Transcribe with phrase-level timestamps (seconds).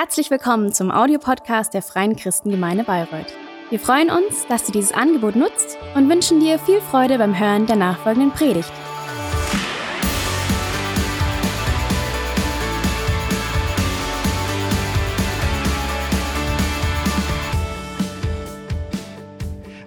[0.00, 3.34] Herzlich willkommen zum Audiopodcast der Freien Christengemeinde Bayreuth.
[3.68, 7.66] Wir freuen uns, dass du dieses Angebot nutzt und wünschen dir viel Freude beim Hören
[7.66, 8.70] der nachfolgenden Predigt.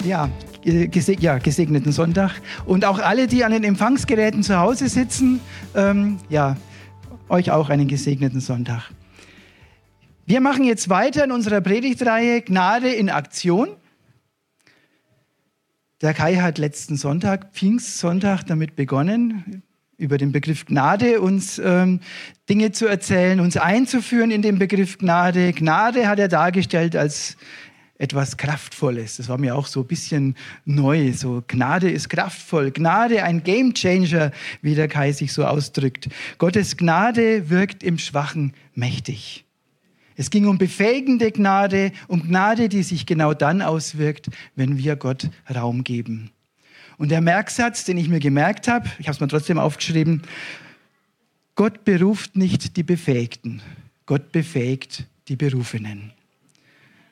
[0.03, 0.29] Ja,
[0.61, 2.41] geseg ja, gesegneten Sonntag.
[2.65, 5.39] Und auch alle, die an den Empfangsgeräten zu Hause sitzen,
[5.73, 6.57] ähm, ja,
[7.29, 8.91] euch auch einen gesegneten Sonntag.
[10.31, 13.75] Wir machen jetzt weiter in unserer Predigtreihe Gnade in Aktion.
[16.01, 19.61] Der Kai hat letzten Sonntag, Pfingstsonntag, damit begonnen,
[19.97, 21.99] über den Begriff Gnade uns ähm,
[22.47, 25.51] Dinge zu erzählen, uns einzuführen in den Begriff Gnade.
[25.51, 27.35] Gnade hat er dargestellt als
[27.97, 29.17] etwas Kraftvolles.
[29.17, 31.11] Das war mir auch so ein bisschen neu.
[31.11, 32.71] So Gnade ist kraftvoll.
[32.71, 36.07] Gnade ein Gamechanger, wie der Kai sich so ausdrückt.
[36.37, 39.43] Gottes Gnade wirkt im Schwachen mächtig.
[40.21, 45.31] Es ging um befähigende Gnade, um Gnade, die sich genau dann auswirkt, wenn wir Gott
[45.51, 46.29] Raum geben.
[46.99, 50.21] Und der Merksatz, den ich mir gemerkt habe, ich habe es mir trotzdem aufgeschrieben,
[51.55, 53.63] Gott beruft nicht die Befähigten,
[54.05, 56.11] Gott befähigt die Berufenen.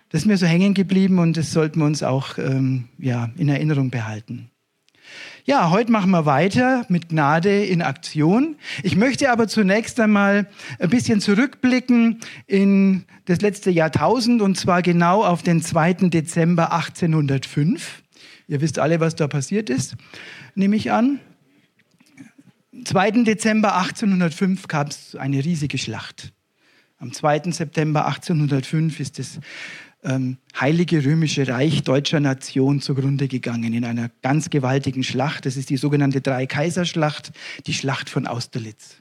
[0.09, 3.49] Das ist mir so hängen geblieben und das sollten wir uns auch ähm, ja, in
[3.49, 4.51] Erinnerung behalten.
[5.49, 8.55] Ja, heute machen wir weiter mit Gnade in Aktion.
[8.83, 10.47] Ich möchte aber zunächst einmal
[10.77, 15.93] ein bisschen zurückblicken in das letzte Jahrtausend und zwar genau auf den 2.
[16.11, 18.03] Dezember 1805.
[18.47, 19.95] Ihr wisst alle, was da passiert ist,
[20.53, 21.19] nehme ich an.
[22.85, 23.23] 2.
[23.23, 26.31] Dezember 1805 gab es eine riesige Schlacht.
[26.99, 27.49] Am 2.
[27.53, 29.39] September 1805 ist es
[30.03, 35.45] ähm, Heilige Römische Reich deutscher Nation zugrunde gegangen in einer ganz gewaltigen Schlacht.
[35.45, 37.31] Das ist die sogenannte Drei-Kaiserschlacht,
[37.67, 38.97] die Schlacht von Austerlitz.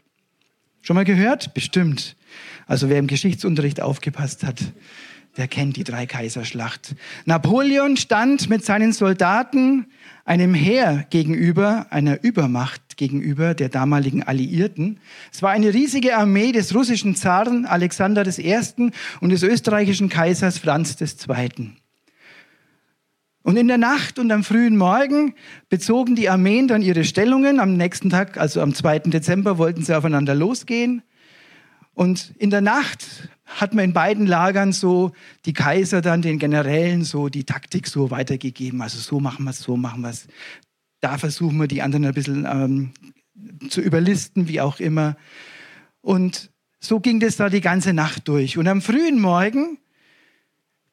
[0.82, 1.54] Schon mal gehört?
[1.54, 2.16] Bestimmt.
[2.66, 4.72] Also wer im Geschichtsunterricht aufgepasst hat,
[5.38, 6.96] der kennt die Drei-Kaiserschlacht.
[7.24, 9.86] Napoleon stand mit seinen Soldaten
[10.24, 15.00] einem Heer gegenüber, einer Übermacht gegenüber der damaligen Alliierten.
[15.32, 18.58] Es war eine riesige Armee des russischen Zaren Alexander I.
[19.20, 21.72] und des österreichischen Kaisers Franz II.
[23.42, 25.34] Und in der Nacht und am frühen Morgen
[25.70, 27.60] bezogen die Armeen dann ihre Stellungen.
[27.60, 28.98] Am nächsten Tag, also am 2.
[29.10, 31.02] Dezember, wollten sie aufeinander losgehen.
[31.94, 35.12] Und in der Nacht hat man in beiden Lagern so
[35.46, 38.82] die Kaiser dann den Generälen so die Taktik so weitergegeben.
[38.82, 40.28] Also so machen wir es, so machen wir es.
[41.00, 42.92] Da versuchen wir die anderen ein bisschen ähm,
[43.70, 45.16] zu überlisten, wie auch immer.
[46.02, 48.58] Und so ging das da die ganze Nacht durch.
[48.58, 49.78] Und am frühen Morgen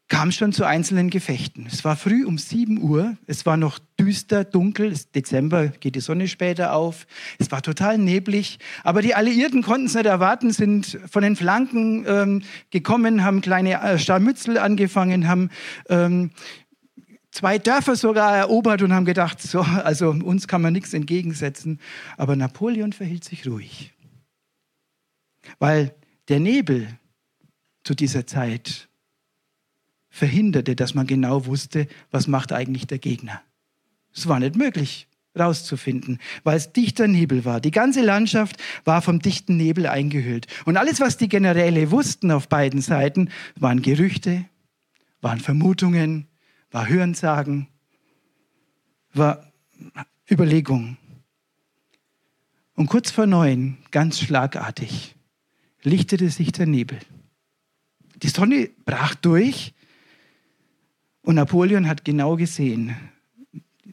[0.07, 1.65] kam schon zu einzelnen Gefechten.
[1.67, 5.99] Es war früh um 7 Uhr, es war noch düster, dunkel, es Dezember geht die
[5.99, 7.07] Sonne später auf,
[7.39, 12.05] es war total neblig, aber die Alliierten konnten es nicht erwarten, sind von den Flanken
[12.07, 15.49] ähm, gekommen, haben kleine äh, Scharmützel angefangen, haben
[15.89, 16.29] ähm,
[17.31, 21.79] zwei Dörfer sogar erobert und haben gedacht, so, also uns kann man nichts entgegensetzen.
[22.15, 23.93] Aber Napoleon verhielt sich ruhig,
[25.57, 25.95] weil
[26.29, 26.87] der Nebel
[27.83, 28.87] zu dieser Zeit
[30.15, 33.41] verhinderte, dass man genau wusste, was macht eigentlich der Gegner.
[34.13, 37.59] Es war nicht möglich rauszufinden, weil es dichter Nebel war.
[37.59, 38.55] Die ganze Landschaft
[38.85, 40.47] war vom dichten Nebel eingehüllt.
[40.63, 44.45] Und alles, was die Generäle wussten auf beiden Seiten, waren Gerüchte,
[45.19, 46.27] waren Vermutungen,
[46.71, 47.67] war Hörensagen,
[49.13, 49.51] war
[50.31, 50.95] Überlegung.
[52.75, 55.13] Und kurz vor neun, ganz schlagartig,
[55.83, 56.99] lichtete sich der Nebel.
[58.23, 59.74] Die Sonne brach durch
[61.25, 62.95] und Napoleon hat genau gesehen,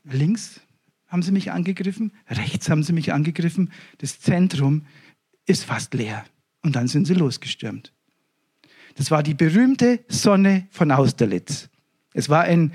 [0.04, 0.60] links
[1.08, 4.86] haben sie mich angegriffen, rechts haben sie mich angegriffen, das Zentrum
[5.46, 6.24] ist fast leer.
[6.62, 7.92] Und dann sind sie losgestürmt.
[8.94, 11.68] Das war die berühmte Sonne von Austerlitz.
[12.14, 12.72] Es war ein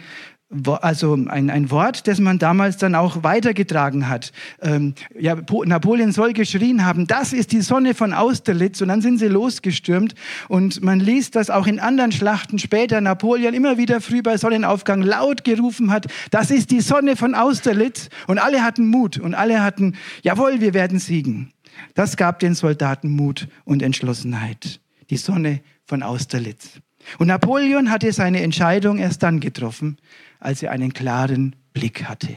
[0.50, 4.32] also ein, ein Wort, das man damals dann auch weitergetragen hat.
[4.62, 5.36] Ähm, ja,
[5.66, 10.16] Napoleon soll geschrien haben, das ist die Sonne von Austerlitz und dann sind sie losgestürmt
[10.48, 15.02] und man liest, dass auch in anderen Schlachten später Napoleon immer wieder früh bei Sonnenaufgang
[15.02, 19.62] laut gerufen hat, das ist die Sonne von Austerlitz und alle hatten Mut und alle
[19.62, 21.52] hatten, jawohl, wir werden siegen.
[21.94, 24.80] Das gab den Soldaten Mut und Entschlossenheit.
[25.10, 26.80] Die Sonne von Austerlitz.
[27.18, 29.98] Und Napoleon hatte seine Entscheidung erst dann getroffen,
[30.40, 32.36] als er einen klaren Blick hatte.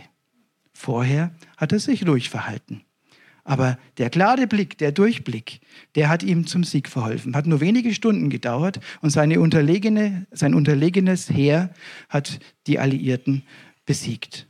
[0.73, 2.83] Vorher hat er sich ruhig verhalten.
[3.45, 5.61] Aber der klare Blick, der Durchblick,
[5.95, 7.35] der hat ihm zum Sieg verholfen.
[7.35, 11.71] Hat nur wenige Stunden gedauert und seine unterlegene, sein unterlegenes Heer
[12.09, 13.43] hat die Alliierten
[13.87, 14.47] besiegt.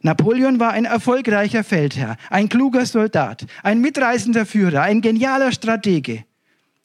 [0.00, 6.24] Napoleon war ein erfolgreicher Feldherr, ein kluger Soldat, ein mitreißender Führer, ein genialer Stratege.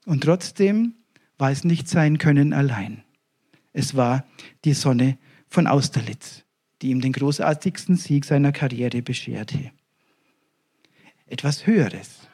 [0.06, 0.97] Und trotzdem
[1.38, 3.04] war es nicht sein Können allein.
[3.74, 4.26] Es war
[4.66, 5.18] die Sonne
[5.48, 6.44] von Austerlitz,
[6.82, 9.72] die ihm den großartigsten Sieg seiner Karriere bescherte.
[11.26, 12.28] Etwas Höheres,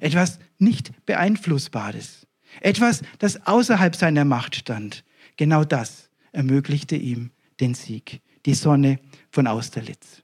[0.00, 2.26] etwas nicht Beeinflussbares,
[2.60, 5.04] etwas, das außerhalb seiner Macht stand.
[5.36, 7.30] Genau das ermöglichte ihm
[7.60, 9.00] den Sieg, die Sonne
[9.30, 10.22] von Austerlitz.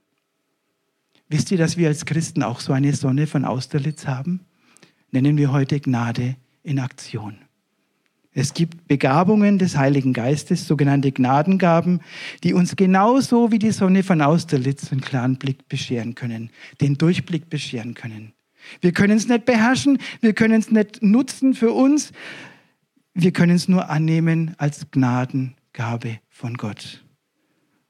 [1.27, 4.45] Wisst ihr, dass wir als Christen auch so eine Sonne von Austerlitz haben?
[5.11, 7.44] Nennen wir heute Gnade in Aktion.
[8.37, 12.01] Es gibt Begabungen des Heiligen Geistes, sogenannte Gnadengaben,
[12.43, 16.49] die uns genauso wie die Sonne von Austerlitz einen klaren Blick bescheren können,
[16.81, 18.33] den Durchblick bescheren können.
[18.81, 22.11] Wir können es nicht beherrschen, wir können es nicht nutzen für uns,
[23.13, 27.05] wir können es nur annehmen als Gnadengabe von Gott.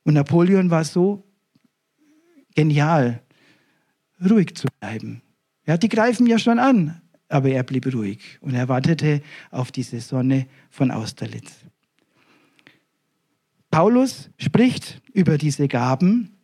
[0.03, 1.23] Und Napoleon war so
[2.53, 3.23] genial,
[4.29, 5.23] ruhig zu bleiben.
[5.65, 9.99] Ja, die greifen ja schon an, aber er blieb ruhig und er wartete auf diese
[9.99, 11.51] Sonne von Austerlitz.
[13.71, 16.35] Paulus spricht über diese Gaben,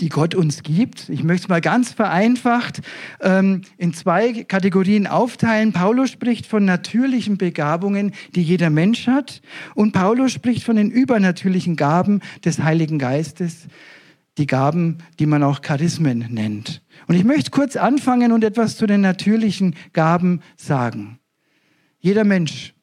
[0.00, 1.08] die Gott uns gibt.
[1.08, 2.82] Ich möchte es mal ganz vereinfacht
[3.20, 5.72] ähm, in zwei Kategorien aufteilen.
[5.72, 9.40] Paulus spricht von natürlichen Begabungen, die jeder Mensch hat.
[9.74, 13.68] Und Paulus spricht von den übernatürlichen Gaben des Heiligen Geistes,
[14.38, 16.82] die Gaben, die man auch Charismen nennt.
[17.06, 21.18] Und ich möchte kurz anfangen und etwas zu den natürlichen Gaben sagen.
[22.00, 22.74] Jeder Mensch,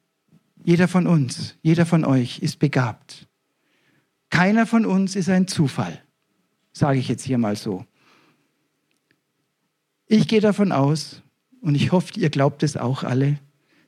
[0.63, 3.27] jeder von uns, jeder von euch ist begabt.
[4.29, 6.01] Keiner von uns ist ein Zufall,
[6.71, 7.85] sage ich jetzt hier mal so.
[10.07, 11.21] Ich gehe davon aus,
[11.61, 13.39] und ich hoffe, ihr glaubt es auch alle,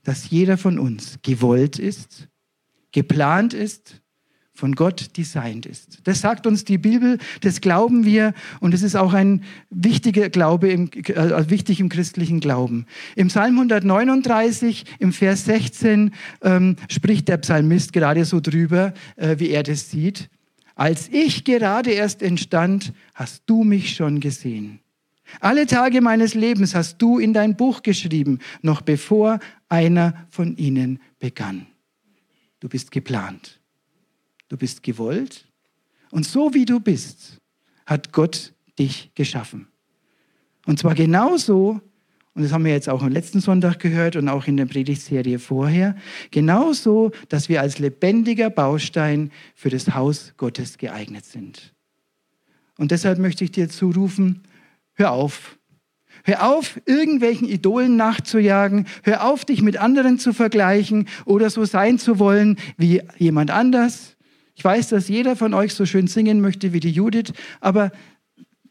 [0.03, 2.27] dass jeder von uns gewollt ist,
[2.91, 4.02] geplant ist
[4.53, 5.99] von Gott designt ist.
[6.03, 10.69] Das sagt uns die Bibel, das glauben wir und es ist auch ein wichtiger Glaube,
[10.69, 12.85] im, äh, wichtig im christlichen Glauben.
[13.15, 16.11] Im Psalm 139, im Vers 16,
[16.43, 20.29] ähm, spricht der Psalmist gerade so drüber, äh, wie er das sieht.
[20.75, 24.79] Als ich gerade erst entstand, hast du mich schon gesehen.
[25.39, 30.99] Alle Tage meines Lebens hast du in dein Buch geschrieben, noch bevor einer von ihnen
[31.17, 31.65] begann.
[32.59, 33.62] Du bist geplant
[34.49, 35.47] du bist gewollt
[36.11, 37.41] und so wie du bist,
[37.85, 39.67] hat Gott dich geschaffen.
[40.65, 41.81] Und zwar genauso,
[42.33, 45.39] und das haben wir jetzt auch am letzten Sonntag gehört und auch in der Predigtserie
[45.39, 45.95] vorher,
[46.31, 51.73] genauso, dass wir als lebendiger Baustein für das Haus Gottes geeignet sind.
[52.77, 54.43] Und deshalb möchte ich dir zurufen,
[54.93, 55.57] hör auf.
[56.23, 58.87] Hör auf, irgendwelchen Idolen nachzujagen.
[59.03, 64.12] Hör auf, dich mit anderen zu vergleichen oder so sein zu wollen wie jemand anders.
[64.55, 67.91] Ich weiß, dass jeder von euch so schön singen möchte wie die Judith, aber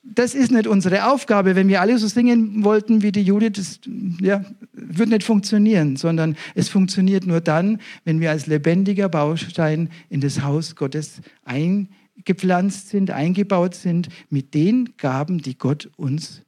[0.05, 1.55] das ist nicht unsere Aufgabe.
[1.55, 3.81] Wenn wir alle so singen wollten wie die Judith, das
[4.20, 10.20] ja, wird nicht funktionieren, sondern es funktioniert nur dann, wenn wir als lebendiger Baustein in
[10.20, 16.43] das Haus Gottes eingepflanzt sind, eingebaut sind mit den Gaben, die Gott uns,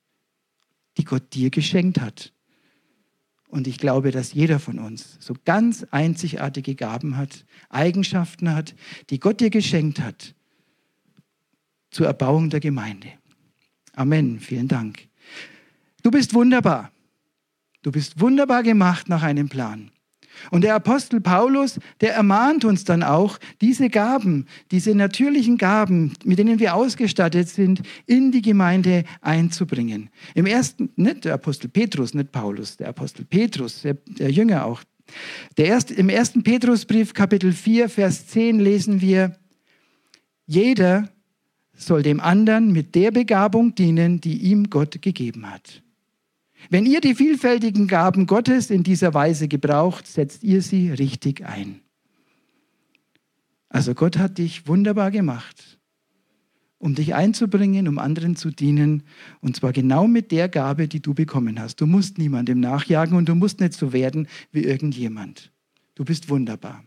[0.98, 2.33] die Gott dir geschenkt hat.
[3.54, 8.74] Und ich glaube, dass jeder von uns so ganz einzigartige Gaben hat, Eigenschaften hat,
[9.10, 10.34] die Gott dir geschenkt hat
[11.92, 13.12] zur Erbauung der Gemeinde.
[13.94, 14.40] Amen.
[14.40, 15.06] Vielen Dank.
[16.02, 16.90] Du bist wunderbar.
[17.82, 19.92] Du bist wunderbar gemacht nach einem Plan.
[20.50, 26.38] Und der Apostel Paulus, der ermahnt uns dann auch, diese Gaben, diese natürlichen Gaben, mit
[26.38, 30.10] denen wir ausgestattet sind, in die Gemeinde einzubringen.
[30.34, 34.82] Im ersten, nicht der Apostel Petrus, nicht Paulus, der Apostel Petrus, der, der Jünger auch.
[35.56, 39.36] Der erst, Im ersten Petrusbrief, Kapitel 4, Vers 10 lesen wir,
[40.46, 41.08] jeder
[41.76, 45.82] soll dem anderen mit der Begabung dienen, die ihm Gott gegeben hat.
[46.70, 51.80] Wenn ihr die vielfältigen Gaben Gottes in dieser Weise gebraucht, setzt ihr sie richtig ein.
[53.68, 55.80] Also Gott hat dich wunderbar gemacht,
[56.78, 59.02] um dich einzubringen, um anderen zu dienen,
[59.40, 61.80] und zwar genau mit der Gabe, die du bekommen hast.
[61.80, 65.52] Du musst niemandem nachjagen und du musst nicht so werden wie irgendjemand.
[65.94, 66.84] Du bist wunderbar.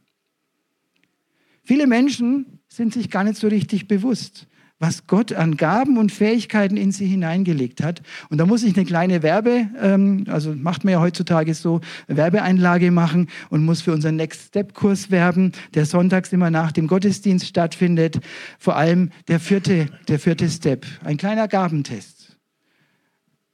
[1.64, 4.48] Viele Menschen sind sich gar nicht so richtig bewusst,
[4.80, 8.02] was Gott an Gaben und Fähigkeiten in sie hineingelegt hat.
[8.30, 12.92] Und da muss ich eine kleine Werbe, ähm, also macht man ja heutzutage so, Werbeeinlage
[12.92, 17.48] machen und muss für unseren Next Step Kurs werben, der sonntags immer nach dem Gottesdienst
[17.48, 18.20] stattfindet.
[18.60, 22.38] Vor allem der vierte, der vierte Step, ein kleiner Gabentest,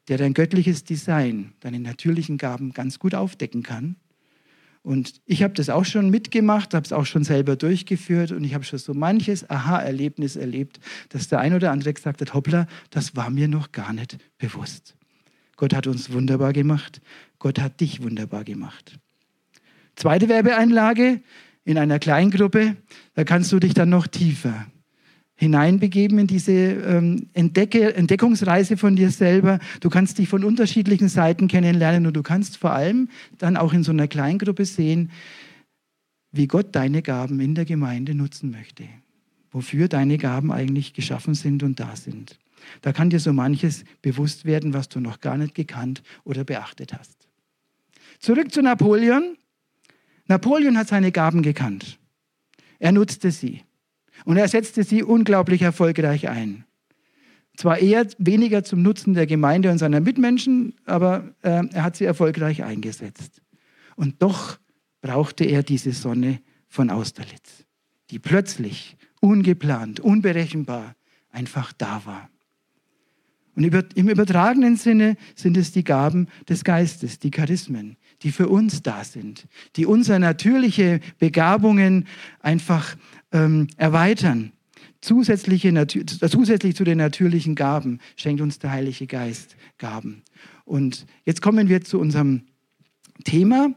[0.10, 3.96] der dein göttliches Design, deine natürlichen Gaben ganz gut aufdecken kann
[4.84, 8.54] und ich habe das auch schon mitgemacht, habe es auch schon selber durchgeführt und ich
[8.54, 13.16] habe schon so manches Aha-Erlebnis erlebt, dass der ein oder andere gesagt hat, hoppla, das
[13.16, 14.96] war mir noch gar nicht bewusst.
[15.56, 17.02] Gott hat uns wunderbar gemacht,
[17.40, 19.00] Gott hat dich wunderbar gemacht.
[19.96, 21.22] Zweite Werbeeinlage
[21.64, 22.76] in einer Kleingruppe,
[23.14, 24.66] da kannst du dich dann noch tiefer
[25.36, 29.60] hineinbegeben in diese ähm, Entdecke, Entdeckungsreise von dir selber.
[29.82, 33.10] Du kannst dich von unterschiedlichen Seiten kennenlernen und du kannst vor allem
[33.40, 35.12] dann auch in so einer Kleingruppe sehen,
[36.32, 38.86] wie Gott deine Gaben in der Gemeinde nutzen möchte.
[39.52, 42.40] Wofür deine Gaben eigentlich geschaffen sind und da sind.
[42.82, 46.94] Da kann dir so manches bewusst werden, was du noch gar nicht gekannt oder beachtet
[46.94, 47.28] hast.
[48.20, 49.38] Zurück zu Napoleon.
[50.28, 52.00] Napoleon hat seine Gaben gekannt.
[52.80, 53.62] Er nutzte sie.
[54.26, 56.66] Und er setzte sie unglaublich erfolgreich ein.
[57.56, 62.06] Zwar eher weniger zum Nutzen der Gemeinde und seiner Mitmenschen, aber äh, er hat sie
[62.06, 63.42] erfolgreich eingesetzt.
[63.96, 64.58] Und doch
[65.02, 67.66] brauchte er diese Sonne von Austerlitz,
[68.10, 70.96] die plötzlich, ungeplant, unberechenbar
[71.30, 72.30] einfach da war.
[73.56, 73.64] Und
[73.96, 79.04] im übertragenen Sinne sind es die Gaben des Geistes, die Charismen, die für uns da
[79.04, 82.08] sind, die unsere natürliche Begabungen
[82.40, 82.96] einfach
[83.32, 84.52] ähm, erweitern.
[85.02, 90.24] Zusätzliche, zusätzlich zu den natürlichen Gaben schenkt uns der Heilige Geist Gaben.
[90.64, 92.44] Und jetzt kommen wir zu unserem
[93.26, 93.76] Thema.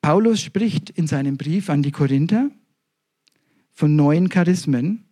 [0.00, 2.50] Paulus spricht in seinem Brief an die Korinther
[3.70, 5.04] von neuen Charismen.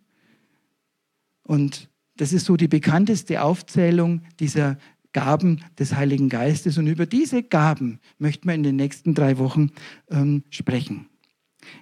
[1.43, 4.77] Und das ist so die bekannteste Aufzählung dieser
[5.13, 6.77] Gaben des Heiligen Geistes.
[6.77, 9.71] Und über diese Gaben möchten wir in den nächsten drei Wochen
[10.09, 11.07] ähm, sprechen.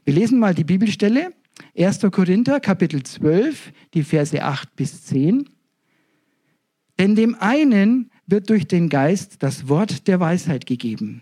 [0.03, 1.33] Wir lesen mal die Bibelstelle,
[1.77, 1.99] 1.
[2.11, 5.49] Korinther, Kapitel 12, die Verse 8 bis 10.
[6.97, 11.21] Denn dem einen wird durch den Geist das Wort der Weisheit gegeben,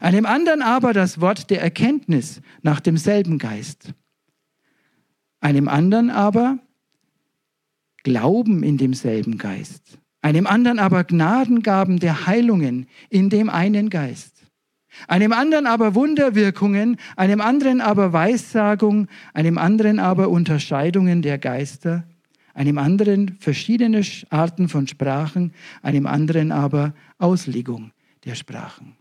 [0.00, 3.94] einem anderen aber das Wort der Erkenntnis nach demselben Geist,
[5.40, 6.58] einem anderen aber
[8.04, 14.38] Glauben in demselben Geist, einem anderen aber Gnadengaben der Heilungen in dem einen Geist
[15.06, 22.04] einem anderen aber Wunderwirkungen, einem anderen aber Weissagung, einem anderen aber Unterscheidungen der Geister,
[22.54, 27.92] einem anderen verschiedene Arten von Sprachen, einem anderen aber Auslegung
[28.24, 28.97] der Sprachen.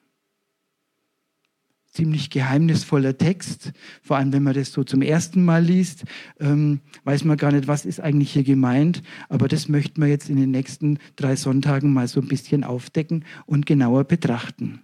[1.98, 3.72] Ziemlich geheimnisvoller Text,
[4.04, 6.04] vor allem wenn man das so zum ersten Mal liest,
[6.40, 10.30] ähm, weiß man gar nicht, was ist eigentlich hier gemeint, aber das möchten wir jetzt
[10.30, 14.84] in den nächsten drei Sonntagen mal so ein bisschen aufdecken und genauer betrachten.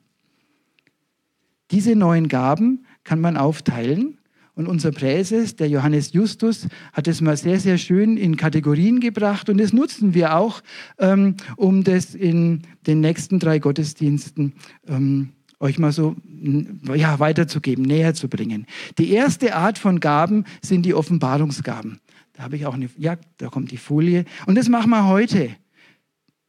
[1.69, 4.17] Diese neuen Gaben kann man aufteilen.
[4.55, 9.49] Und unser Präses, der Johannes Justus, hat es mal sehr, sehr schön in Kategorien gebracht.
[9.49, 10.61] Und das nutzen wir auch,
[10.97, 14.53] ähm, um das in den nächsten drei Gottesdiensten
[14.87, 15.29] ähm,
[15.63, 16.15] euch mal so
[16.93, 18.67] ja, weiterzugeben, näher zu bringen.
[18.97, 22.01] Die erste Art von Gaben sind die Offenbarungsgaben.
[22.33, 24.25] Da habe ich auch eine, ja, da kommt die Folie.
[24.45, 25.55] Und das machen wir heute.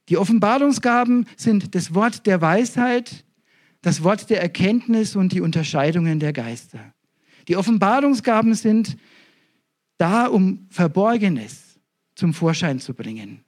[0.09, 3.25] Die Offenbarungsgaben sind das Wort der Weisheit,
[3.83, 6.81] das Wort der Erkenntnis und die Unterscheidungen der Geister.
[7.47, 8.97] Die Offenbarungsgaben sind
[9.97, 11.79] da, um Verborgenes
[12.17, 13.44] zum Vorschein zu bringen.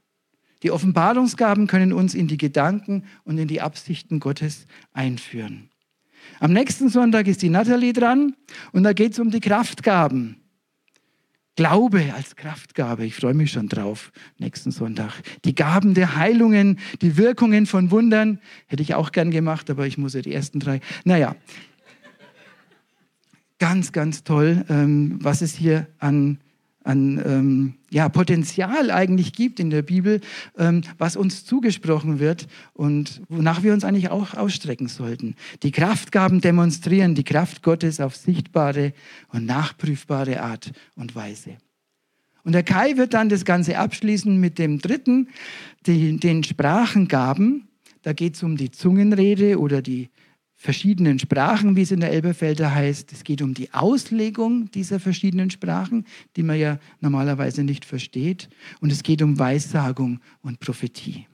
[0.66, 5.70] Die Offenbarungsgaben können uns in die Gedanken und in die Absichten Gottes einführen.
[6.40, 8.34] Am nächsten Sonntag ist die Natalie dran
[8.72, 10.40] und da geht es um die Kraftgaben.
[11.54, 13.06] Glaube als Kraftgabe.
[13.06, 15.12] Ich freue mich schon drauf, nächsten Sonntag.
[15.44, 19.98] Die Gaben der Heilungen, die Wirkungen von Wundern, hätte ich auch gern gemacht, aber ich
[19.98, 20.80] muss ja die ersten drei.
[21.04, 21.36] Naja,
[23.60, 26.40] ganz, ganz toll, ähm, was es hier an
[26.86, 30.20] an ähm, ja, Potenzial eigentlich gibt in der Bibel,
[30.56, 35.34] ähm, was uns zugesprochen wird und wonach wir uns eigentlich auch ausstrecken sollten.
[35.64, 38.92] Die Kraftgaben demonstrieren die Kraft Gottes auf sichtbare
[39.32, 41.56] und nachprüfbare Art und Weise.
[42.44, 45.28] Und der Kai wird dann das Ganze abschließen mit dem dritten,
[45.86, 47.66] die, den Sprachengaben.
[48.02, 50.10] Da geht es um die Zungenrede oder die
[50.56, 53.12] verschiedenen Sprachen, wie es in der Elberfelder heißt.
[53.12, 58.48] Es geht um die Auslegung dieser verschiedenen Sprachen, die man ja normalerweise nicht versteht.
[58.80, 61.26] Und es geht um Weissagung und Prophetie.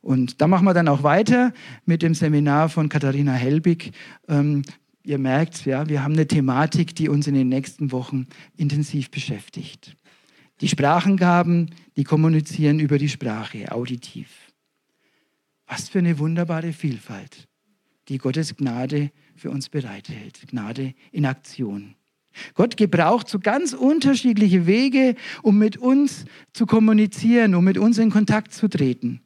[0.00, 1.52] Und da machen wir dann auch weiter
[1.84, 3.92] mit dem Seminar von Katharina Helbig.
[4.26, 4.62] Ähm,
[5.04, 9.94] ihr merkt, ja, wir haben eine Thematik, die uns in den nächsten Wochen intensiv beschäftigt.
[10.60, 14.28] Die Sprachengaben, die kommunizieren über die Sprache, auditiv.
[15.66, 17.48] Was für eine wunderbare Vielfalt
[18.08, 20.40] die Gottes Gnade für uns bereithält.
[20.48, 21.94] Gnade in Aktion.
[22.54, 28.10] Gott gebraucht so ganz unterschiedliche Wege, um mit uns zu kommunizieren, um mit uns in
[28.10, 29.20] Kontakt zu treten.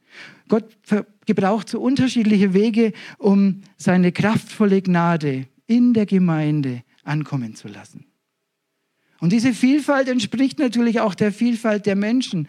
[0.48, 0.64] Gott
[1.26, 8.06] gebraucht so unterschiedliche Wege, um seine kraftvolle Gnade in der Gemeinde ankommen zu lassen.
[9.18, 12.48] Und diese Vielfalt entspricht natürlich auch der Vielfalt der Menschen,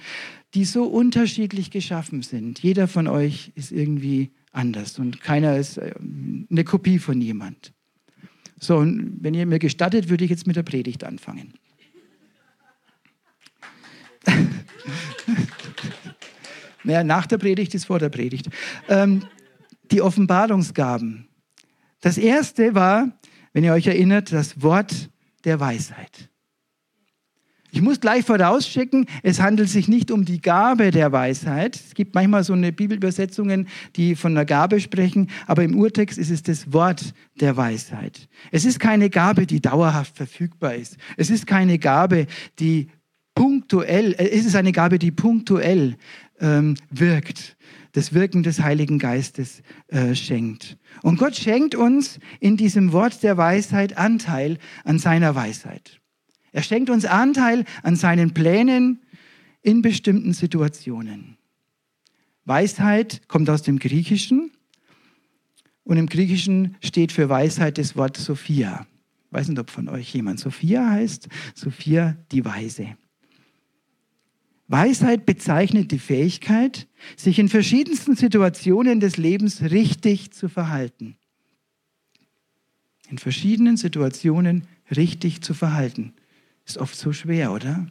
[0.54, 2.60] die so unterschiedlich geschaffen sind.
[2.60, 5.94] Jeder von euch ist irgendwie anders und keiner ist äh,
[6.50, 7.74] eine Kopie von jemand.
[8.60, 11.54] So, und wenn ihr mir gestattet, würde ich jetzt mit der Predigt anfangen.
[16.84, 18.50] naja, nach der Predigt ist vor der Predigt.
[18.90, 19.28] Ähm,
[19.92, 21.28] die Offenbarungsgaben.
[22.02, 23.12] Das erste war,
[23.54, 25.10] wenn ihr euch erinnert, das Wort
[25.46, 26.30] der Weisheit.
[27.72, 31.76] Ich muss gleich vorausschicken, es handelt sich nicht um die Gabe der Weisheit.
[31.76, 36.32] Es gibt manchmal so eine Bibelübersetzungen, die von einer Gabe sprechen, aber im Urtext ist
[36.32, 38.30] es das Wort der Weisheit.
[38.52, 40.98] Es ist keine Gabe, die dauerhaft verfügbar ist.
[41.18, 42.28] Es ist keine Gabe,
[42.60, 42.88] die
[43.36, 45.96] punktuell, äh, es ist eine Gabe, die punktuell
[46.40, 47.58] ähm, wirkt,
[47.92, 50.78] das Wirken des Heiligen Geistes äh, schenkt.
[51.04, 56.00] Und Gott schenkt uns in diesem Wort der Weisheit Anteil an seiner Weisheit.
[56.52, 59.00] Er schenkt uns Anteil an seinen Plänen
[59.62, 61.38] in bestimmten Situationen.
[62.46, 64.52] Weisheit kommt aus dem Griechischen
[65.84, 68.88] und im Griechischen steht für Weisheit das Wort Sophia.
[69.28, 71.28] Ich weiß nicht, ob von euch jemand Sophia heißt.
[71.54, 72.98] Sophia, die Weise.
[74.70, 81.16] Weisheit bezeichnet die Fähigkeit, sich in verschiedensten Situationen des Lebens richtig zu verhalten.
[83.10, 86.14] In verschiedenen Situationen richtig zu verhalten.
[86.68, 87.88] Ist oft so schwer, oder?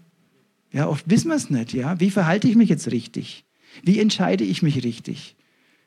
[0.70, 1.98] Ja, oft wissen wir es nicht, ja.
[1.98, 3.44] Wie verhalte ich mich jetzt richtig?
[3.82, 5.34] Wie entscheide ich mich richtig?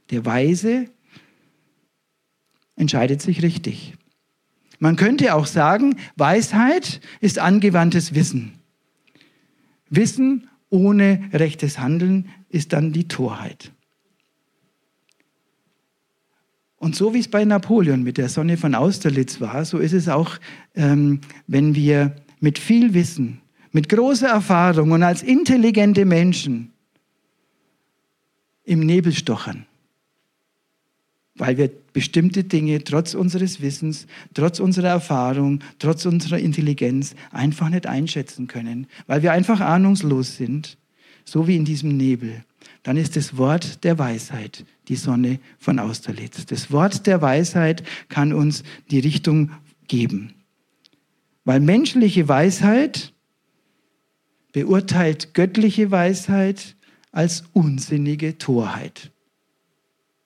[0.10, 0.88] Der Weise
[2.76, 3.94] entscheidet sich richtig.
[4.80, 8.54] Man könnte auch sagen, Weisheit ist angewandtes Wissen.
[9.90, 13.72] Wissen ohne rechtes Handeln ist dann die Torheit.
[16.78, 20.08] Und so wie es bei Napoleon mit der Sonne von Austerlitz war, so ist es
[20.08, 20.40] auch,
[20.76, 23.42] ähm, wenn wir mit viel Wissen,
[23.72, 26.72] mit großer Erfahrung und als intelligente Menschen
[28.64, 29.66] im Nebel stochern,
[31.36, 37.88] weil wir bestimmte Dinge trotz unseres Wissens, trotz unserer Erfahrung, trotz unserer Intelligenz einfach nicht
[37.88, 40.78] einschätzen können, weil wir einfach ahnungslos sind,
[41.26, 42.44] so wie in diesem Nebel.
[42.84, 46.46] Dann ist das Wort der Weisheit die Sonne von Austerlitz.
[46.46, 49.52] Das Wort der Weisheit kann uns die Richtung
[49.88, 50.34] geben.
[51.46, 53.14] Weil menschliche Weisheit
[54.52, 56.76] beurteilt göttliche Weisheit
[57.12, 59.12] als unsinnige Torheit.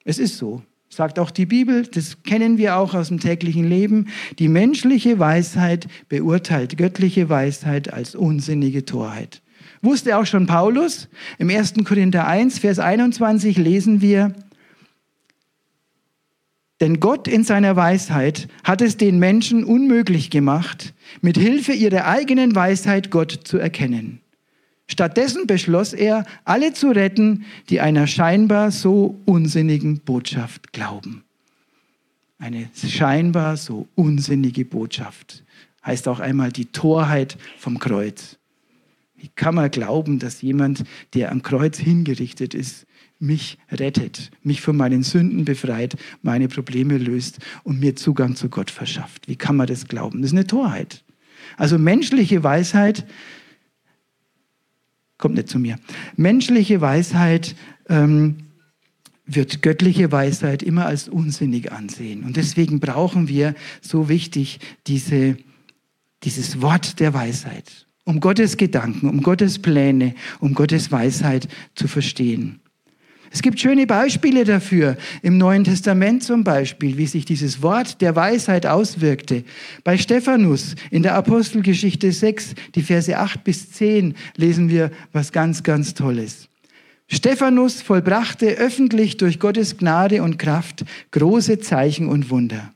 [0.06, 4.08] Es ist so, sagt auch die Bibel, das kennen wir auch aus dem täglichen Leben.
[4.39, 9.41] Die menschliche Weisheit beurteilt göttliche Weisheit als unsinnige Torheit.
[9.82, 11.10] Wusste auch schon Paulus.
[11.38, 11.73] Im 1.
[11.84, 14.34] Korinther 1, Vers 21 lesen wir,
[16.82, 22.56] denn Gott in seiner Weisheit hat es den Menschen unmöglich gemacht, mit Hilfe ihrer eigenen
[22.56, 24.20] Weisheit Gott zu erkennen.
[24.88, 31.24] Stattdessen beschloss er, alle zu retten, die einer scheinbar so unsinnigen Botschaft glauben.
[32.38, 35.44] Eine scheinbar so unsinnige Botschaft
[35.86, 38.38] heißt auch einmal die Torheit vom Kreuz.
[39.16, 40.84] Wie kann man glauben, dass jemand,
[41.14, 42.86] der am Kreuz hingerichtet ist,
[43.24, 48.70] mich rettet, mich von meinen Sünden befreit, meine Probleme löst und mir Zugang zu Gott
[48.70, 49.28] verschafft.
[49.28, 50.22] Wie kann man das glauben?
[50.22, 51.04] Das ist eine Torheit.
[51.58, 53.06] Also menschliche Weisheit
[55.18, 55.78] kommt nicht zu mir.
[56.18, 57.56] Menschliche Weisheit
[57.88, 58.38] ähm,
[59.26, 62.24] wird göttliche Weisheit immer als unsinnig ansehen.
[62.24, 65.38] Und deswegen brauchen wir so wichtig diese,
[66.24, 72.60] dieses Wort der Weisheit, um Gottes Gedanken, um Gottes Pläne, um Gottes Weisheit zu verstehen.
[73.34, 78.15] Es gibt schöne Beispiele dafür, im Neuen Testament zum Beispiel, wie sich dieses Wort der
[78.15, 79.43] Weisheit auswirkte.
[79.84, 85.63] Bei Stephanus in der Apostelgeschichte 6, die Verse 8 bis 10, lesen wir was ganz,
[85.63, 86.48] ganz Tolles.
[87.08, 92.73] Stephanus vollbrachte öffentlich durch Gottes Gnade und Kraft große Zeichen und Wunder.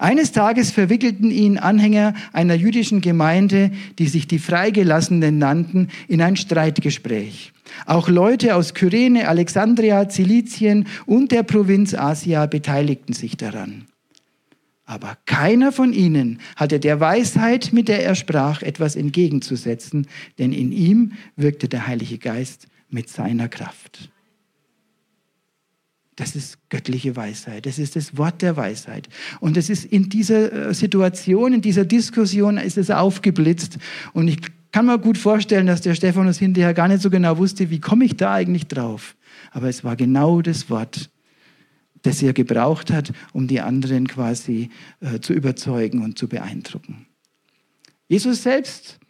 [0.00, 6.36] Eines Tages verwickelten ihn Anhänger einer jüdischen Gemeinde, die sich die Freigelassenen nannten, in ein
[6.36, 7.52] Streitgespräch.
[7.84, 13.88] Auch Leute aus Kyrene, Alexandria, Zilizien und der Provinz Asia beteiligten sich daran.
[14.86, 20.06] Aber keiner von ihnen hatte der Weisheit, mit der er sprach, etwas entgegenzusetzen,
[20.38, 24.10] denn in ihm wirkte der Heilige Geist mit seiner Kraft.
[26.20, 27.64] Das ist göttliche Weisheit.
[27.64, 29.08] Das ist das Wort der Weisheit.
[29.40, 33.78] Und es ist in dieser äh, Situation, in dieser Diskussion ist es aufgeblitzt.
[34.12, 34.38] Und ich
[34.70, 38.04] kann mir gut vorstellen, dass der Stephanus hinterher gar nicht so genau wusste, wie komme
[38.04, 39.16] ich da eigentlich drauf.
[39.50, 41.08] Aber es war genau das Wort,
[42.02, 44.68] das er gebraucht hat, um die anderen quasi
[45.00, 47.06] äh, zu überzeugen und zu beeindrucken.
[48.08, 49.00] Jesus selbst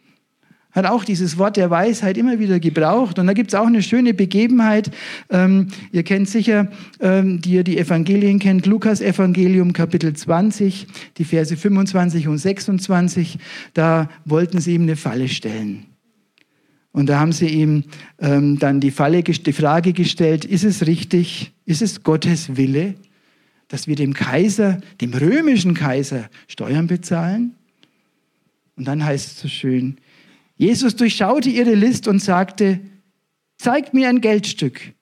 [0.71, 3.19] hat auch dieses Wort der Weisheit immer wieder gebraucht.
[3.19, 4.91] Und da gibt es auch eine schöne Begebenheit.
[5.29, 6.67] Ähm, ihr kennt sicher,
[6.99, 13.37] ähm, die ihr die Evangelien kennt, Lukas Evangelium Kapitel 20, die Verse 25 und 26.
[13.73, 15.85] Da wollten sie ihm eine Falle stellen.
[16.93, 17.85] Und da haben sie ihm
[18.19, 22.95] ähm, dann die, Falle, die Frage gestellt, ist es richtig, ist es Gottes Wille,
[23.69, 27.55] dass wir dem Kaiser, dem römischen Kaiser, Steuern bezahlen?
[28.75, 29.97] Und dann heißt es so schön,
[30.61, 32.79] Jesus durchschaute ihre List und sagte,
[33.57, 34.93] zeigt mir ein Geldstück.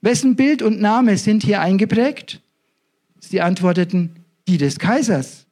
[0.00, 2.40] Wessen Bild und Name sind hier eingeprägt?
[3.20, 4.16] Sie antworteten,
[4.48, 5.44] die des Kaisers.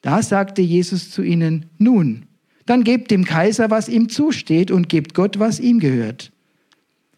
[0.00, 2.24] Da sagte Jesus zu ihnen, nun,
[2.64, 6.32] dann gebt dem Kaiser, was ihm zusteht, und gebt Gott, was ihm gehört.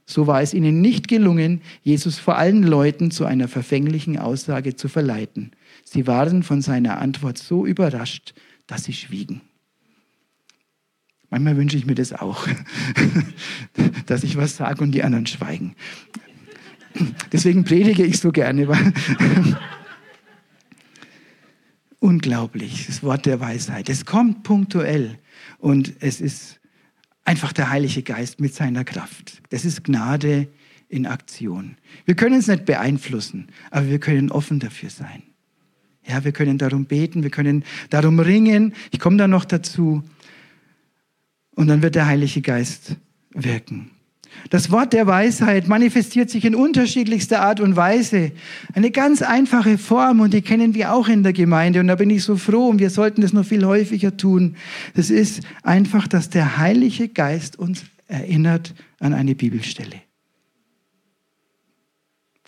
[0.05, 4.89] So war es ihnen nicht gelungen, Jesus vor allen Leuten zu einer verfänglichen Aussage zu
[4.89, 5.53] verleiten.
[5.85, 8.35] Sie waren von seiner Antwort so überrascht,
[8.67, 9.43] dass sie schwiegen.
[11.31, 12.49] Manchmal wünsche ich mir das auch,
[14.07, 15.75] dass ich was sage und die anderen schweigen.
[17.33, 18.67] Deswegen predige ich so gerne.
[22.01, 23.89] Unglaublich, das Wort der Weisheit.
[23.89, 25.19] Es kommt punktuell
[25.59, 26.61] und es ist
[27.25, 29.43] einfach der Heilige Geist mit seiner Kraft.
[29.51, 30.49] Das ist Gnade
[30.89, 31.77] in Aktion.
[32.07, 35.23] Wir können es nicht beeinflussen, aber wir können offen dafür sein.
[36.07, 38.73] Ja, wir können darum beten, wir können darum ringen.
[38.91, 40.03] Ich komme da noch dazu.
[41.59, 42.95] Und dann wird der Heilige Geist
[43.31, 43.91] wirken.
[44.49, 48.31] Das Wort der Weisheit manifestiert sich in unterschiedlichster Art und Weise.
[48.75, 52.11] Eine ganz einfache Form und die kennen wir auch in der Gemeinde und da bin
[52.11, 54.55] ich so froh und wir sollten das noch viel häufiger tun.
[54.95, 59.97] Das ist einfach, dass der Heilige Geist uns erinnert an eine Bibelstelle.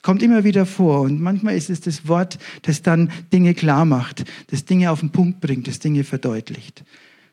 [0.02, 4.22] Kommt immer wieder vor und manchmal ist es das Wort, das dann Dinge klar macht,
[4.52, 6.84] das Dinge auf den Punkt bringt, das Dinge verdeutlicht.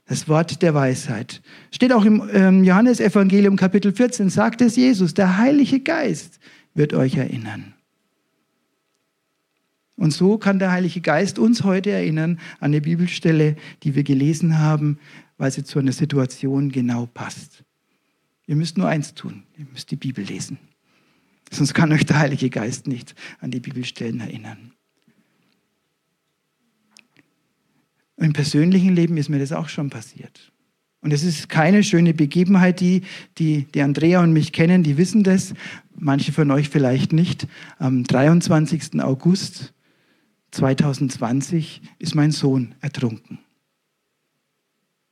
[0.07, 1.41] Das Wort der Weisheit.
[1.69, 6.39] Steht auch im ähm, Johannesevangelium Kapitel 14, sagt es Jesus, der Heilige Geist
[6.73, 7.73] wird euch erinnern.
[9.97, 14.59] Und so kann der Heilige Geist uns heute erinnern an eine Bibelstelle, die wir gelesen
[14.59, 14.99] haben,
[15.37, 17.63] weil sie zu einer Situation genau passt.
[18.45, 20.57] Ihr müsst nur eins tun, ihr müsst die Bibel lesen.
[21.51, 24.71] Sonst kann euch der Heilige Geist nicht an die Bibelstellen erinnern.
[28.17, 30.51] Im persönlichen Leben ist mir das auch schon passiert.
[31.01, 33.03] Und es ist keine schöne Begebenheit, die,
[33.37, 35.53] die, die Andrea und mich kennen, die wissen das,
[35.95, 37.47] manche von euch vielleicht nicht.
[37.77, 38.99] Am 23.
[39.01, 39.73] August
[40.51, 43.39] 2020 ist mein Sohn ertrunken.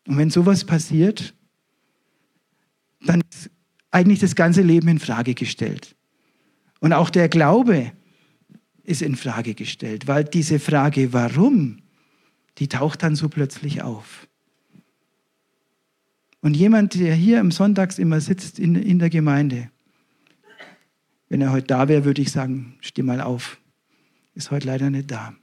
[0.08, 1.36] Und wenn sowas passiert,
[3.02, 3.52] dann ist
[3.92, 5.96] eigentlich das ganze Leben in Frage gestellt.
[6.80, 7.92] Und auch der Glaube
[8.84, 11.78] ist in Frage gestellt, weil diese Frage, warum,
[12.58, 14.28] die taucht dann so plötzlich auf.
[16.42, 19.70] Und jemand, der hier am Sonntags immer sitzt in, in der Gemeinde,
[21.28, 23.58] wenn er heute da wäre, würde ich sagen, steh mal auf.
[24.36, 25.34] Ist heute leider nicht da.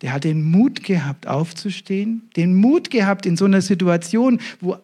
[0.00, 4.76] Der hat den Mut gehabt, aufzustehen, den Mut gehabt in so einer Situation, wo,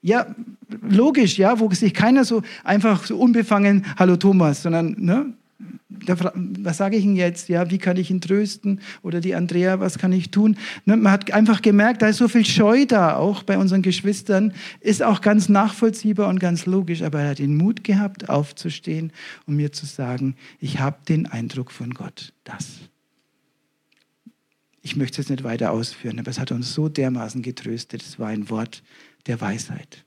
[0.00, 0.32] ja,
[0.80, 5.34] logisch, ja, wo sich keiner so einfach so unbefangen, hallo Thomas, sondern, ne,
[5.88, 7.48] was sage ich Ihnen jetzt?
[7.48, 8.80] Ja, wie kann ich ihn trösten?
[9.02, 10.56] Oder die Andrea, was kann ich tun?
[10.84, 14.52] Ne, man hat einfach gemerkt, da ist so viel Scheu da, auch bei unseren Geschwistern.
[14.80, 17.02] Ist auch ganz nachvollziehbar und ganz logisch.
[17.02, 19.12] Aber er hat den Mut gehabt, aufzustehen
[19.46, 22.66] und mir zu sagen, ich habe den Eindruck von Gott, das.
[24.82, 28.02] Ich möchte es nicht weiter ausführen, aber es hat uns so dermaßen getröstet.
[28.02, 28.82] Es war ein Wort
[29.26, 30.04] der Weisheit.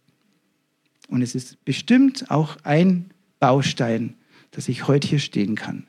[1.09, 4.15] Und es ist bestimmt auch ein Baustein
[4.53, 5.85] dass ich heute hier stehen kann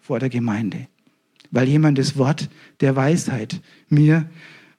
[0.00, 0.88] vor der Gemeinde,
[1.50, 2.48] weil jemand das Wort
[2.80, 4.28] der Weisheit mir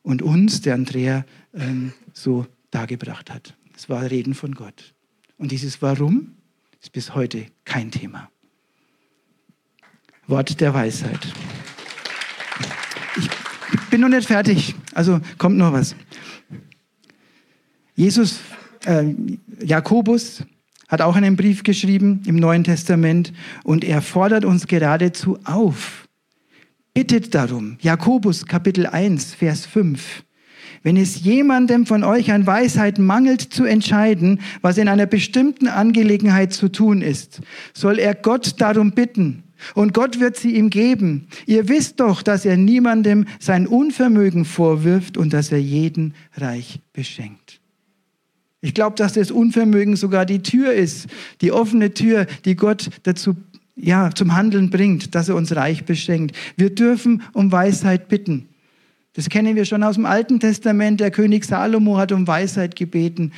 [0.01, 3.55] und uns, der Andrea, ähm, so dargebracht hat.
[3.75, 4.93] Es war Reden von Gott.
[5.37, 6.33] Und dieses Warum
[6.81, 8.29] ist bis heute kein Thema.
[10.27, 11.33] Wort der Weisheit.
[13.17, 13.29] Ich
[13.89, 15.95] bin noch nicht fertig, also kommt noch was.
[17.95, 18.39] Jesus,
[18.85, 19.13] äh,
[19.61, 20.43] Jakobus,
[20.89, 23.31] hat auch einen Brief geschrieben im Neuen Testament
[23.63, 26.07] und er fordert uns geradezu auf.
[26.93, 27.77] Bittet darum.
[27.79, 30.23] Jakobus Kapitel 1, Vers 5.
[30.81, 36.53] Wenn es jemandem von euch an Weisheit mangelt zu entscheiden, was in einer bestimmten Angelegenheit
[36.53, 37.41] zu tun ist,
[37.73, 39.43] soll er Gott darum bitten.
[39.75, 41.27] Und Gott wird sie ihm geben.
[41.45, 47.48] Ihr wisst doch, dass er niemandem sein Unvermögen vorwirft und dass er jeden reich beschenkt.
[48.61, 51.07] Ich glaube, dass das Unvermögen sogar die Tür ist,
[51.41, 53.35] die offene Tür, die Gott dazu
[53.75, 56.35] ja, zum Handeln bringt, dass er uns reich beschenkt.
[56.57, 58.49] Wir dürfen um Weisheit bitten.
[59.13, 60.99] Das kennen wir schon aus dem Alten Testament.
[60.99, 63.31] Der König Salomo hat um Weisheit gebeten.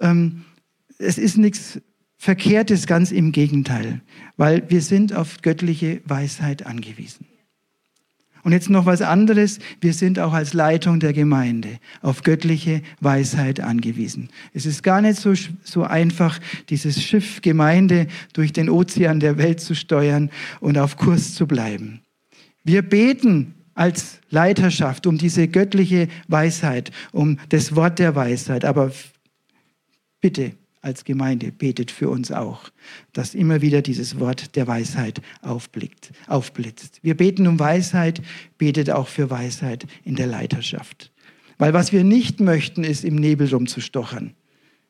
[0.00, 0.44] Ähm,
[0.98, 1.80] es ist nichts
[2.18, 4.00] Verkehrtes, ganz im Gegenteil,
[4.36, 7.26] weil wir sind auf göttliche Weisheit angewiesen.
[8.46, 9.58] Und jetzt noch was anderes.
[9.80, 14.28] Wir sind auch als Leitung der Gemeinde auf göttliche Weisheit angewiesen.
[14.54, 19.58] Es ist gar nicht so, so einfach, dieses Schiff Gemeinde durch den Ozean der Welt
[19.58, 20.30] zu steuern
[20.60, 22.02] und auf Kurs zu bleiben.
[22.62, 28.64] Wir beten als Leiterschaft um diese göttliche Weisheit, um das Wort der Weisheit.
[28.64, 28.92] Aber
[30.20, 30.52] bitte,
[30.86, 32.70] als Gemeinde betet für uns auch,
[33.12, 37.00] dass immer wieder dieses Wort der Weisheit aufblickt, aufblitzt.
[37.02, 38.22] Wir beten um Weisheit,
[38.56, 41.10] betet auch für Weisheit in der Leiterschaft.
[41.58, 44.34] Weil was wir nicht möchten, ist im Nebel rumzustochern.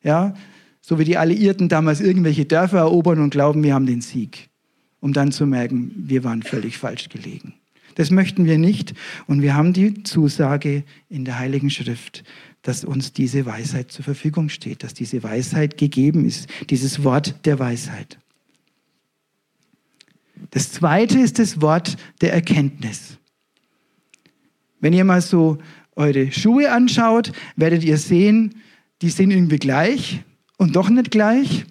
[0.02, 0.34] Ja,
[0.82, 4.50] so wie die Alliierten damals irgendwelche Dörfer erobern und glauben, wir haben den Sieg,
[5.00, 7.54] um dann zu merken, wir waren völlig falsch gelegen.
[7.94, 8.92] Das möchten wir nicht
[9.26, 12.22] und wir haben die Zusage in der Heiligen Schrift,
[12.66, 17.60] dass uns diese Weisheit zur Verfügung steht, dass diese Weisheit gegeben ist, dieses Wort der
[17.60, 18.18] Weisheit.
[20.50, 23.18] Das zweite ist das Wort der Erkenntnis.
[24.80, 25.58] Wenn ihr mal so
[25.94, 28.56] eure Schuhe anschaut, werdet ihr sehen,
[29.00, 30.24] die sind irgendwie gleich
[30.56, 31.66] und doch nicht gleich,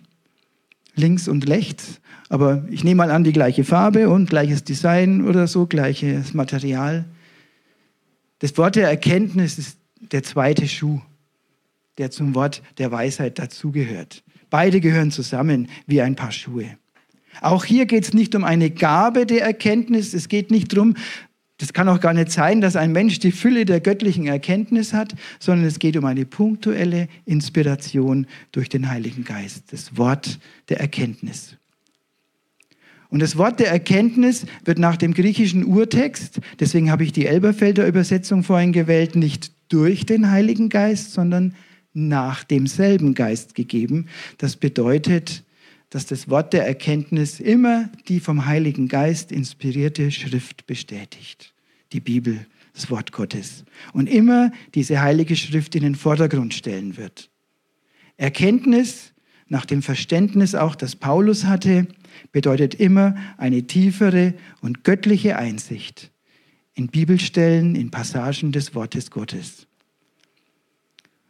[0.96, 2.00] links und rechts.
[2.30, 7.04] Aber ich nehme mal an, die gleiche Farbe und gleiches Design oder so, gleiches Material.
[8.40, 11.02] Das Wort der Erkenntnis ist der zweite Schuh,
[11.98, 14.24] der zum Wort der Weisheit dazugehört.
[14.50, 16.78] Beide gehören zusammen wie ein Paar Schuhe.
[17.42, 20.14] Auch hier geht es nicht um eine Gabe der Erkenntnis.
[20.14, 20.96] Es geht nicht darum,
[21.58, 25.16] das kann auch gar nicht sein, dass ein Mensch die Fülle der göttlichen Erkenntnis hat,
[25.40, 31.56] sondern es geht um eine punktuelle Inspiration durch den Heiligen Geist, das Wort der Erkenntnis.
[33.10, 37.88] Und das Wort der Erkenntnis wird nach dem griechischen Urtext, deswegen habe ich die Elberfelder
[37.88, 41.56] Übersetzung vorhin gewählt, nicht durch den Heiligen Geist, sondern
[41.94, 44.08] nach demselben Geist gegeben.
[44.38, 45.44] Das bedeutet,
[45.90, 51.54] dass das Wort der Erkenntnis immer die vom Heiligen Geist inspirierte Schrift bestätigt.
[51.94, 53.64] Die Bibel, das Wort Gottes.
[53.94, 57.30] Und immer diese heilige Schrift in den Vordergrund stellen wird.
[58.18, 59.14] Erkenntnis,
[59.48, 61.88] nach dem Verständnis auch, das Paulus hatte,
[62.32, 66.12] bedeutet immer eine tiefere und göttliche Einsicht
[66.76, 69.66] in Bibelstellen, in Passagen des Wortes Gottes.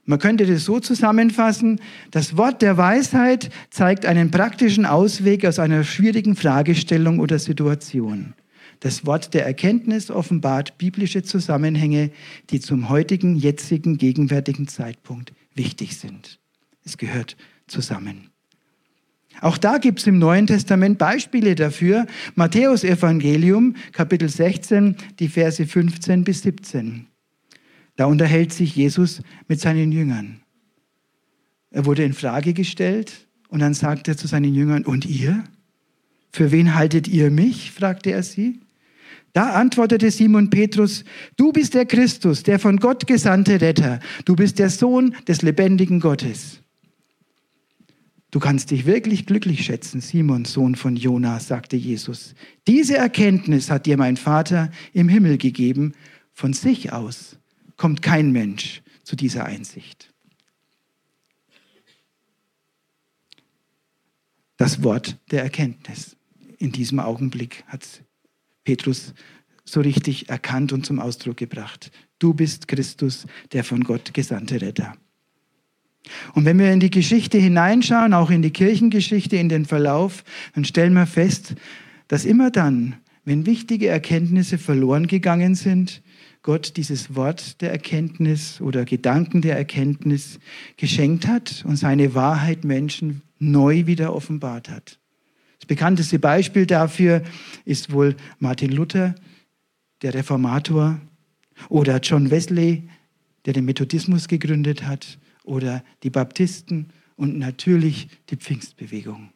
[0.03, 1.79] Man könnte das so zusammenfassen,
[2.11, 8.35] das Wort der Weisheit zeigt einen praktischen Ausweg aus einer schwierigen Fragestellung oder Situation.
[8.81, 12.11] Das Wort der Erkenntnis offenbart biblische Zusammenhänge,
[12.51, 16.39] die zum heutigen, jetzigen, gegenwärtigen Zeitpunkt wichtig sind.
[16.83, 18.29] Es gehört zusammen.
[19.41, 22.05] Auch da gibt es im Neuen Testament Beispiele dafür.
[22.35, 27.07] Matthäus Evangelium, Kapitel 16, die Verse 15 bis 17.
[27.95, 30.41] Da unterhält sich Jesus mit seinen Jüngern.
[31.71, 35.43] Er wurde in Frage gestellt und dann sagt er zu seinen Jüngern, und ihr?
[36.31, 37.71] Für wen haltet ihr mich?
[37.71, 38.59] fragte er sie.
[39.33, 41.03] Da antwortete Simon Petrus,
[41.35, 45.99] du bist der Christus, der von Gott gesandte Retter, du bist der Sohn des lebendigen
[45.99, 46.61] Gottes.
[48.35, 52.35] Du kannst dich wirklich glücklich schätzen, Simon, Sohn von Jona, sagte Jesus.
[52.67, 55.93] Diese Erkenntnis hat dir mein Vater im Himmel gegeben.
[56.33, 57.37] Von sich aus
[57.77, 60.13] kommt kein Mensch zu dieser Einsicht.
[64.57, 66.17] Das Wort der Erkenntnis.
[66.57, 68.03] In diesem Augenblick hat
[68.65, 69.13] Petrus
[69.63, 71.89] so richtig erkannt und zum Ausdruck gebracht.
[72.19, 74.97] Du bist Christus, der von Gott gesandte Retter.
[76.33, 80.65] Und wenn wir in die Geschichte hineinschauen, auch in die Kirchengeschichte, in den Verlauf, dann
[80.65, 81.55] stellen wir fest,
[82.07, 86.01] dass immer dann, wenn wichtige Erkenntnisse verloren gegangen sind,
[86.43, 90.39] Gott dieses Wort der Erkenntnis oder Gedanken der Erkenntnis
[90.77, 94.99] geschenkt hat und seine Wahrheit Menschen neu wieder offenbart hat.
[95.59, 97.23] Das bekannteste Beispiel dafür
[97.65, 99.15] ist wohl Martin Luther,
[100.03, 100.99] der Reformator,
[101.69, 102.83] oder John Wesley,
[103.45, 109.29] der den Methodismus gegründet hat, oder die Baptisten und natürlich die Pfingstbewegung.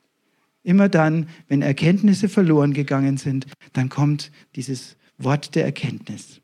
[0.63, 6.41] Immer dann, wenn Erkenntnisse verloren gegangen sind, dann kommt dieses Wort der Erkenntnis.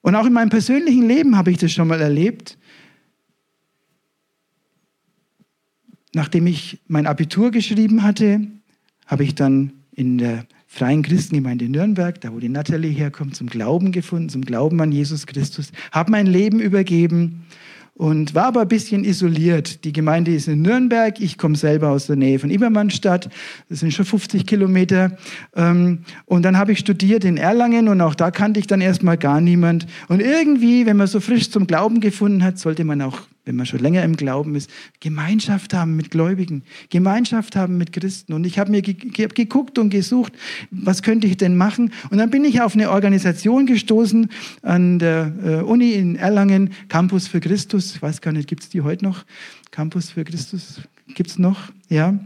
[0.00, 2.58] Und auch in meinem persönlichen Leben habe ich das schon mal erlebt.
[6.14, 8.46] Nachdem ich mein Abitur geschrieben hatte,
[9.06, 10.46] habe ich dann in der
[10.78, 15.26] Freien Christengemeinde Nürnberg, da wo die Natalie herkommt, zum Glauben gefunden, zum Glauben an Jesus
[15.26, 17.42] Christus, habe mein Leben übergeben
[17.94, 19.82] und war aber ein bisschen isoliert.
[19.82, 23.28] Die Gemeinde ist in Nürnberg, ich komme selber aus der Nähe von Ibermannstadt,
[23.68, 25.18] das sind schon 50 Kilometer.
[25.56, 29.18] Ähm, und dann habe ich studiert in Erlangen und auch da kannte ich dann erstmal
[29.18, 29.88] gar niemand.
[30.06, 33.64] Und irgendwie, wenn man so frisch zum Glauben gefunden hat, sollte man auch wenn man
[33.64, 34.68] schon länger im Glauben ist,
[35.00, 38.34] Gemeinschaft haben mit Gläubigen, Gemeinschaft haben mit Christen.
[38.34, 40.34] Und ich habe mir geguckt und gesucht,
[40.70, 41.90] was könnte ich denn machen?
[42.10, 44.28] Und dann bin ich auf eine Organisation gestoßen
[44.60, 47.94] an der äh, Uni in Erlangen, Campus für Christus.
[47.94, 49.24] Ich weiß gar nicht, gibt es die heute noch?
[49.70, 50.82] Campus für Christus
[51.14, 52.18] gibt es noch, ja.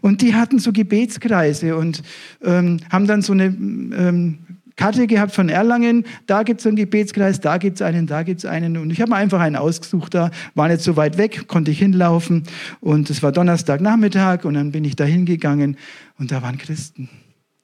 [0.00, 2.02] Und die hatten so Gebetskreise und
[2.42, 4.38] ähm, haben dann so eine ähm,
[4.80, 8.38] Karte gehabt von Erlangen, da gibt es einen Gebetskreis, da gibt es einen, da gibt
[8.38, 8.78] es einen.
[8.78, 11.78] Und ich habe mir einfach einen ausgesucht, da war nicht so weit weg, konnte ich
[11.78, 12.44] hinlaufen.
[12.80, 15.76] Und es war Donnerstagnachmittag und dann bin ich da hingegangen
[16.18, 17.10] und da waren Christen.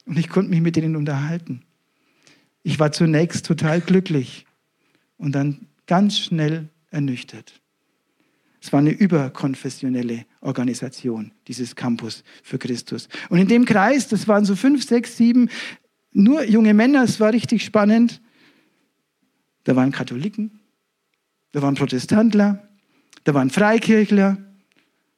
[0.05, 1.63] Und ich konnte mich mit denen unterhalten.
[2.61, 4.45] Ich war zunächst total glücklich
[5.17, 7.61] und dann ganz schnell ernüchtert.
[8.61, 13.09] Es war eine überkonfessionelle Organisation, dieses Campus für Christus.
[13.29, 15.49] Und in dem Kreis, das waren so fünf, sechs, sieben
[16.17, 18.21] nur junge Männer, es war richtig spannend.
[19.63, 20.59] Da waren Katholiken,
[21.51, 22.67] da waren Protestantler,
[23.23, 24.37] da waren Freikirchler.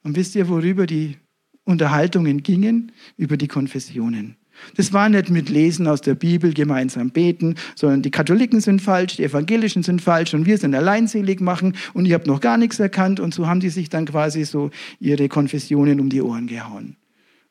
[0.02, 1.16] Und wisst ihr, worüber die
[1.64, 2.92] Unterhaltungen gingen?
[3.16, 4.36] Über die Konfessionen.
[4.76, 9.16] Das war nicht mit Lesen aus der Bibel, gemeinsam beten, sondern die Katholiken sind falsch,
[9.16, 12.78] die Evangelischen sind falsch und wir sind alleinselig machen und ich habe noch gar nichts
[12.78, 16.96] erkannt und so haben die sich dann quasi so ihre Konfessionen um die Ohren gehauen.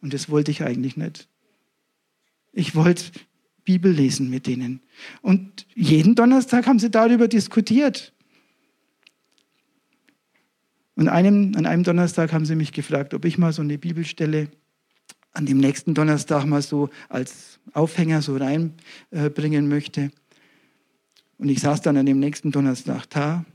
[0.02, 1.28] Und das wollte ich eigentlich nicht.
[2.52, 3.06] Ich wollte
[3.70, 4.82] Bibel lesen mit denen.
[5.22, 8.14] Und jeden Donnerstag haben sie darüber diskutiert.
[10.96, 14.50] Und einem, an einem Donnerstag haben sie mich gefragt, ob ich mal so eine Bibelstelle
[15.34, 20.10] an dem nächsten Donnerstag mal so als Aufhänger so reinbringen möchte.
[21.38, 23.46] Und ich saß dann an dem nächsten Donnerstag da,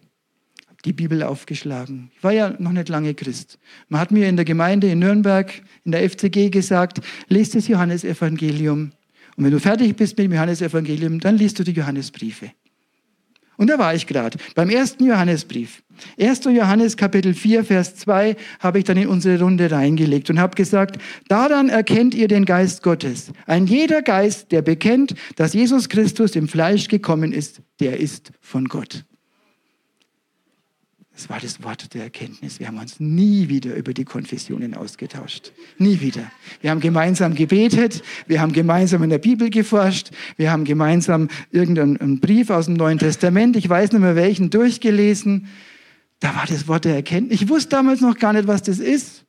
[0.69, 2.13] habe die Bibel aufgeschlagen.
[2.17, 3.59] Ich war ja noch nicht lange Christ.
[3.89, 8.93] Man hat mir in der Gemeinde in Nürnberg, in der FCG gesagt, lest das Johannesevangelium.
[9.37, 12.51] Und wenn du fertig bist mit dem Johannesevangelium, dann liest du die Johannesbriefe.
[13.57, 15.83] Und da war ich gerade beim ersten Johannesbrief.
[16.19, 16.45] 1.
[16.47, 21.01] Johannes Kapitel 4, Vers 2 habe ich dann in unsere Runde reingelegt und habe gesagt,
[21.29, 23.33] daran erkennt ihr den Geist Gottes.
[23.47, 28.67] Ein jeder Geist, der bekennt, dass Jesus Christus im Fleisch gekommen ist, der ist von
[28.67, 29.05] Gott.
[31.15, 32.59] Das war das Wort der Erkenntnis.
[32.59, 35.53] Wir haben uns nie wieder über die Konfessionen ausgetauscht.
[35.79, 36.31] Nie wieder.
[36.61, 42.19] Wir haben gemeinsam gebetet, wir haben gemeinsam in der Bibel geforscht, wir haben gemeinsam irgendeinen
[42.19, 45.47] Brief aus dem Neuen Testament, ich weiß nicht mehr welchen, durchgelesen.
[46.19, 47.41] Da war das Wort der Erkenntnis.
[47.41, 49.24] Ich wusste damals noch gar nicht, was das ist.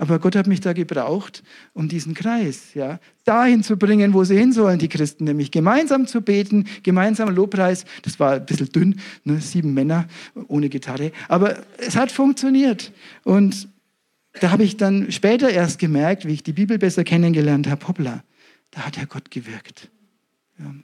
[0.00, 1.42] Aber Gott hat mich da gebraucht,
[1.74, 6.06] um diesen Kreis ja, dahin zu bringen, wo sie hin sollen, die Christen, nämlich gemeinsam
[6.06, 7.84] zu beten, gemeinsam Lobpreis.
[8.02, 10.06] Das war ein bisschen dünn, ne, sieben Männer
[10.46, 12.92] ohne Gitarre, aber es hat funktioniert.
[13.24, 13.68] Und
[14.40, 18.22] da habe ich dann später erst gemerkt, wie ich die Bibel besser kennengelernt habe, hoppla,
[18.70, 19.90] da hat ja Gott gewirkt.
[20.60, 20.74] Ja.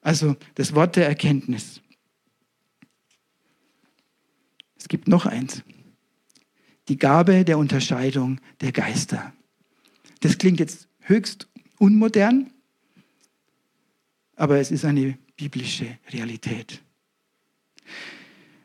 [0.00, 1.82] Also das Wort der Erkenntnis.
[4.78, 5.62] Es gibt noch eins
[6.88, 9.32] die Gabe der Unterscheidung der Geister.
[10.20, 11.48] Das klingt jetzt höchst
[11.78, 12.50] unmodern,
[14.36, 16.80] aber es ist eine biblische Realität.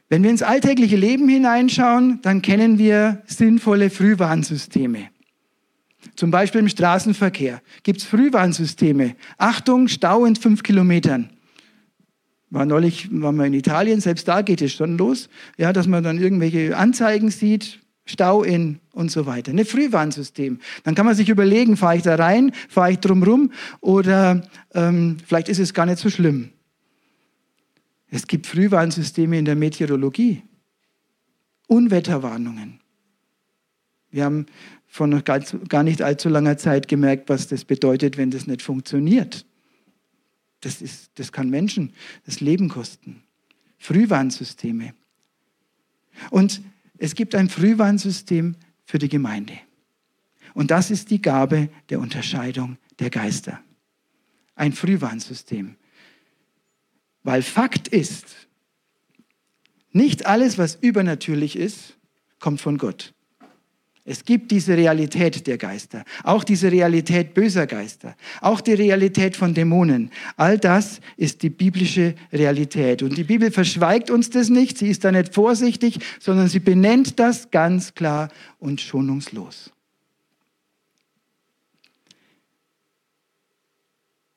[0.09, 5.09] Wenn wir ins alltägliche Leben hineinschauen, dann kennen wir sinnvolle Frühwarnsysteme.
[6.15, 9.15] Zum Beispiel im Straßenverkehr gibt es Frühwarnsysteme.
[9.37, 11.29] Achtung, Stau in fünf Kilometern.
[12.49, 16.03] War neulich waren wir in Italien, selbst da geht es schon los, ja, dass man
[16.03, 19.51] dann irgendwelche Anzeigen sieht, Stau in und so weiter.
[19.51, 20.59] Ein Frühwarnsystem.
[20.83, 24.41] Dann kann man sich überlegen, fahre ich da rein, fahre ich drumrum oder
[24.73, 26.49] ähm, vielleicht ist es gar nicht so schlimm.
[28.09, 30.43] Es gibt Frühwarnsysteme in der Meteorologie.
[31.67, 32.79] Unwetterwarnungen.
[34.11, 34.45] Wir haben
[34.99, 39.45] noch gar nicht allzu langer Zeit gemerkt, was das bedeutet, wenn das nicht funktioniert.
[40.61, 41.93] Das, ist, das kann Menschen
[42.25, 43.23] das Leben kosten.
[43.79, 44.93] Frühwarnsysteme.
[46.29, 46.61] Und
[47.03, 49.59] es gibt ein Frühwarnsystem für die Gemeinde.
[50.53, 53.59] Und das ist die Gabe der Unterscheidung der Geister.
[54.55, 55.75] Ein Frühwarnsystem.
[57.21, 58.47] Weil Fakt ist,
[59.91, 61.97] nicht alles, was übernatürlich ist,
[62.39, 63.13] kommt von Gott.
[64.05, 69.53] Es gibt diese Realität der Geister, auch diese Realität böser Geister, auch die Realität von
[69.53, 70.11] Dämonen.
[70.35, 73.01] All das ist die biblische Realität.
[73.01, 77.17] Und die Bibel verschweigt uns das nicht, sie ist da nicht vorsichtig, sondern sie benennt
[77.17, 78.27] das ganz klar
[78.59, 79.71] und schonungslos.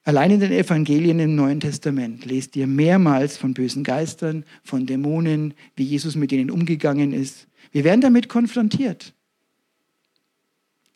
[0.05, 5.55] Allein in den Evangelien im Neuen Testament lest ihr mehrmals von bösen Geistern, von Dämonen,
[5.75, 7.49] wie Jesus mit ihnen umgegangen ist.
[7.73, 9.16] Wir werden damit konfrontiert.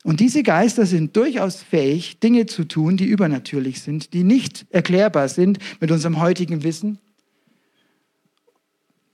[0.02, 5.28] Und diese Geister sind durchaus fähig, Dinge zu tun, die übernatürlich sind, die nicht erklärbar
[5.28, 6.98] sind mit unserem heutigen Wissen,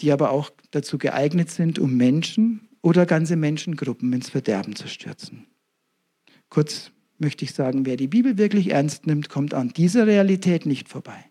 [0.00, 5.46] die aber auch dazu geeignet sind, um Menschen oder ganze Menschengruppen ins Verderben zu stürzen.
[6.50, 10.88] Kurz möchte ich sagen, wer die Bibel wirklich ernst nimmt, kommt an dieser Realität nicht
[10.88, 11.24] vorbei.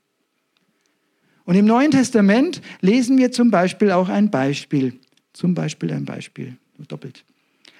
[1.46, 5.00] Und im Neuen Testament lesen wir zum Beispiel auch ein Beispiel.
[5.32, 7.24] Zum Beispiel ein Beispiel, doppelt.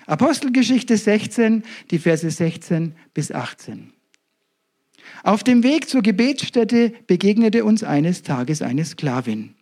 [0.08, 3.92] Apostelgeschichte 16, die Verse 16 bis 18.
[5.24, 9.56] Auf dem Weg zur Gebetsstätte begegnete uns eines Tages eine Sklavin.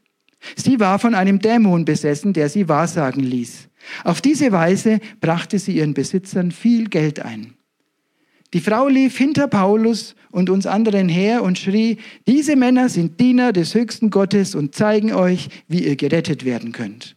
[0.56, 3.70] Sie war von einem Dämon besessen, der sie wahrsagen ließ.
[4.04, 7.54] Auf diese Weise brachte sie ihren Besitzern viel Geld ein.
[8.54, 13.52] Die Frau lief hinter Paulus und uns anderen her und schrie, diese Männer sind Diener
[13.52, 17.16] des höchsten Gottes und zeigen euch, wie ihr gerettet werden könnt.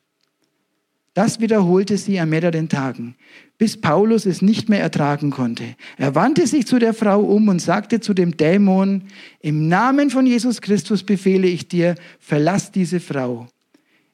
[1.17, 3.15] Das wiederholte sie an mehreren Tagen,
[3.57, 5.75] bis Paulus es nicht mehr ertragen konnte.
[5.97, 9.05] Er wandte sich zu der Frau um und sagte zu dem Dämon,
[9.41, 13.49] im Namen von Jesus Christus befehle ich dir, verlass diese Frau.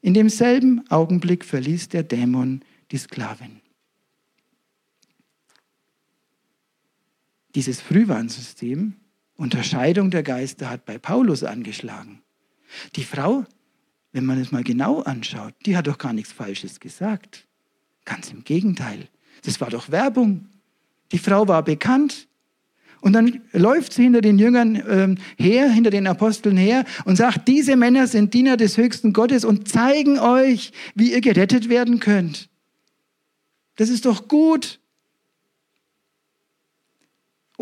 [0.00, 2.60] In demselben Augenblick verließ der Dämon
[2.92, 3.60] die Sklavin.
[7.56, 8.92] Dieses Frühwarnsystem,
[9.34, 12.22] Unterscheidung der Geister, hat bei Paulus angeschlagen.
[12.94, 13.44] Die Frau,
[14.12, 17.46] wenn man es mal genau anschaut, die hat doch gar nichts Falsches gesagt.
[18.04, 19.08] Ganz im Gegenteil.
[19.44, 20.48] Das war doch Werbung.
[21.12, 22.28] Die Frau war bekannt.
[23.00, 27.48] Und dann läuft sie hinter den Jüngern äh, her, hinter den Aposteln her und sagt,
[27.48, 32.48] diese Männer sind Diener des höchsten Gottes und zeigen euch, wie ihr gerettet werden könnt.
[33.76, 34.78] Das ist doch gut.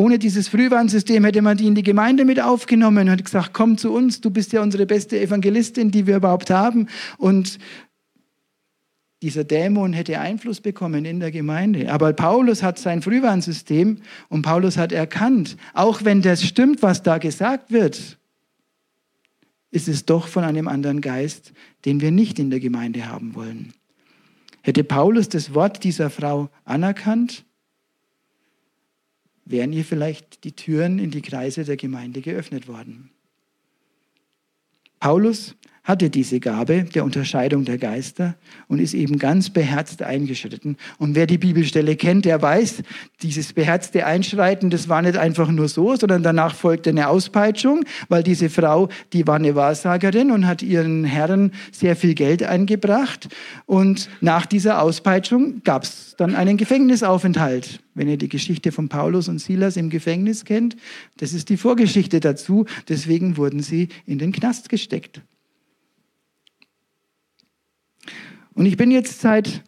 [0.00, 3.92] Ohne dieses Frühwarnsystem hätte man die in die Gemeinde mit aufgenommen und gesagt, komm zu
[3.92, 6.86] uns, du bist ja unsere beste Evangelistin, die wir überhaupt haben.
[7.18, 7.58] Und
[9.20, 11.92] dieser Dämon hätte Einfluss bekommen in der Gemeinde.
[11.92, 13.98] Aber Paulus hat sein Frühwarnsystem
[14.30, 18.18] und Paulus hat erkannt, auch wenn das stimmt, was da gesagt wird,
[19.70, 21.52] ist es doch von einem anderen Geist,
[21.84, 23.74] den wir nicht in der Gemeinde haben wollen.
[24.62, 27.44] Hätte Paulus das Wort dieser Frau anerkannt,
[29.44, 33.10] wären ihr vielleicht die Türen in die Kreise der Gemeinde geöffnet worden.
[35.00, 38.36] Paulus hatte diese Gabe der Unterscheidung der Geister
[38.68, 40.76] und ist eben ganz beherzt eingeschritten.
[40.98, 42.82] Und wer die Bibelstelle kennt, der weiß,
[43.22, 48.22] dieses beherzte Einschreiten, das war nicht einfach nur so, sondern danach folgte eine Auspeitschung, weil
[48.22, 53.28] diese Frau, die war eine Wahrsagerin und hat ihren Herren sehr viel Geld eingebracht.
[53.66, 57.80] Und nach dieser Auspeitschung gab es dann einen Gefängnisaufenthalt.
[57.94, 60.76] Wenn ihr die Geschichte von Paulus und Silas im Gefängnis kennt,
[61.16, 62.66] das ist die Vorgeschichte dazu.
[62.88, 65.22] Deswegen wurden sie in den Knast gesteckt.
[68.54, 69.62] Und ich bin jetzt seit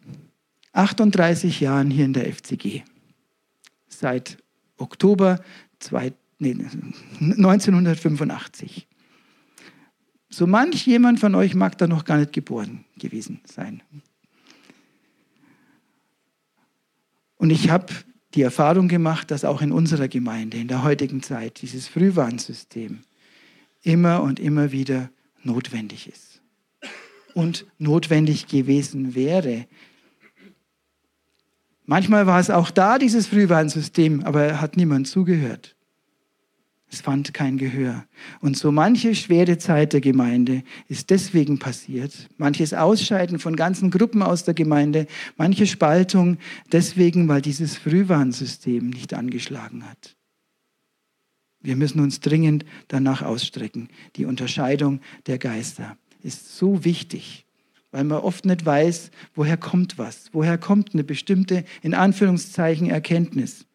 [0.73, 2.83] 38 Jahren hier in der FCG.
[3.87, 4.37] Seit
[4.77, 5.39] Oktober
[5.79, 6.55] 2, nee,
[7.19, 8.87] 1985.
[10.29, 13.83] So manch jemand von euch mag da noch gar nicht geboren gewesen sein.
[17.35, 17.93] Und ich habe
[18.33, 23.03] die Erfahrung gemacht, dass auch in unserer Gemeinde in der heutigen Zeit dieses Frühwarnsystem
[23.83, 25.11] immer und immer wieder
[25.43, 26.32] notwendig ist
[27.33, 29.65] und notwendig gewesen wäre.
[31.85, 35.75] Manchmal war es auch da, dieses Frühwarnsystem, aber hat niemand zugehört.
[36.93, 38.05] Es fand kein Gehör.
[38.39, 42.29] Und so manche schwere Zeit der Gemeinde ist deswegen passiert.
[42.37, 46.37] Manches Ausscheiden von ganzen Gruppen aus der Gemeinde, manche Spaltung
[46.71, 50.15] deswegen, weil dieses Frühwarnsystem nicht angeschlagen hat.
[51.61, 57.45] Wir müssen uns dringend danach ausstrecken, die Unterscheidung der Geister ist so wichtig,
[57.91, 63.65] weil man oft nicht weiß, woher kommt was, woher kommt eine bestimmte, in Anführungszeichen, Erkenntnis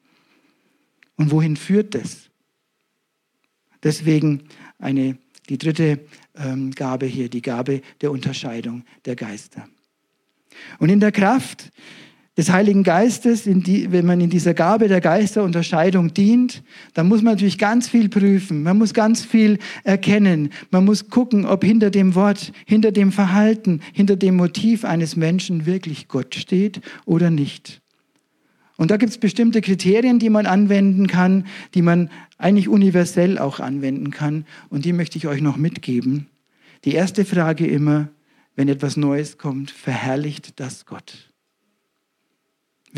[1.16, 2.30] und wohin führt das.
[3.82, 4.44] Deswegen
[4.78, 5.18] eine,
[5.48, 6.00] die dritte
[6.36, 9.68] ähm, Gabe hier, die Gabe der Unterscheidung der Geister.
[10.78, 11.70] Und in der Kraft
[12.38, 16.62] des Heiligen Geistes, die, wenn man in dieser Gabe der Geisterunterscheidung dient,
[16.94, 18.62] dann muss man natürlich ganz viel prüfen.
[18.62, 20.50] Man muss ganz viel erkennen.
[20.70, 25.66] Man muss gucken, ob hinter dem Wort, hinter dem Verhalten, hinter dem Motiv eines Menschen
[25.66, 27.82] wirklich Gott steht oder nicht.
[28.76, 32.08] Und da gibt es bestimmte Kriterien, die man anwenden kann, die man
[32.38, 34.46] eigentlich universell auch anwenden kann.
[34.68, 36.28] Und die möchte ich euch noch mitgeben.
[36.84, 38.10] Die erste Frage immer,
[38.54, 41.27] wenn etwas Neues kommt, verherrlicht das Gott?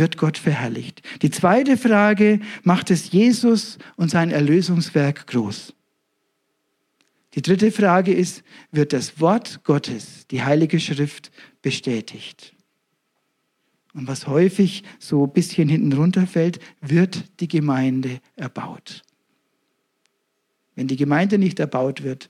[0.01, 1.03] Wird Gott verherrlicht.
[1.23, 5.75] Die zweite Frage, macht es Jesus und sein Erlösungswerk groß?
[7.35, 8.43] Die dritte Frage ist,
[8.73, 11.31] wird das Wort Gottes, die Heilige Schrift,
[11.63, 12.57] bestätigt?
[13.93, 19.03] Und was häufig so ein bisschen hinten runterfällt, wird die Gemeinde erbaut.
[20.75, 22.29] Wenn die Gemeinde nicht erbaut wird,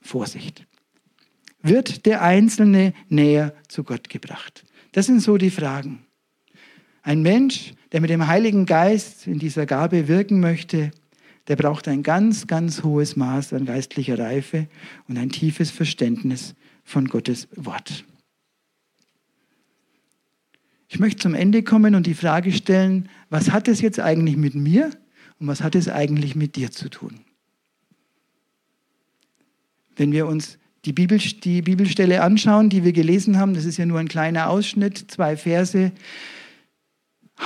[0.00, 0.66] Vorsicht.
[1.62, 4.64] Wird der Einzelne näher zu Gott gebracht?
[4.92, 6.06] Das sind so die Fragen.
[7.02, 10.90] Ein Mensch, der mit dem Heiligen Geist in dieser Gabe wirken möchte,
[11.46, 14.68] der braucht ein ganz, ganz hohes Maß an geistlicher Reife
[15.08, 18.04] und ein tiefes Verständnis von Gottes Wort.
[20.88, 24.54] Ich möchte zum Ende kommen und die Frage stellen, was hat es jetzt eigentlich mit
[24.54, 24.90] mir
[25.38, 27.20] und was hat es eigentlich mit dir zu tun?
[29.96, 30.58] Wenn wir uns
[30.88, 34.48] die, Bibel, die Bibelstelle anschauen, die wir gelesen haben, das ist ja nur ein kleiner
[34.48, 35.92] Ausschnitt, zwei Verse.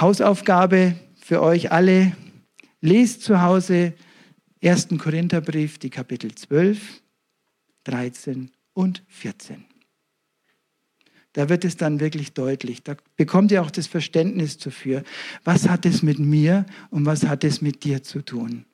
[0.00, 2.12] Hausaufgabe für euch alle,
[2.80, 3.94] lest zu Hause
[4.62, 4.90] 1.
[4.96, 7.02] Korintherbrief, die Kapitel 12,
[7.82, 9.64] 13 und 14.
[11.32, 12.84] Da wird es dann wirklich deutlich.
[12.84, 15.02] Da bekommt ihr auch das Verständnis dafür,
[15.42, 18.66] was hat es mit mir und was hat es mit dir zu tun.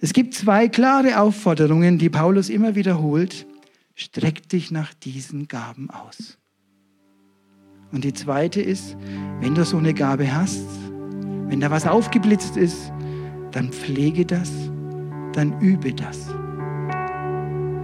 [0.00, 3.46] Es gibt zwei klare Aufforderungen, die Paulus immer wiederholt.
[3.94, 6.38] Streck dich nach diesen Gaben aus.
[7.92, 8.96] Und die zweite ist,
[9.40, 10.66] wenn du so eine Gabe hast,
[11.46, 12.92] wenn da was aufgeblitzt ist,
[13.52, 14.50] dann pflege das,
[15.32, 16.28] dann übe das.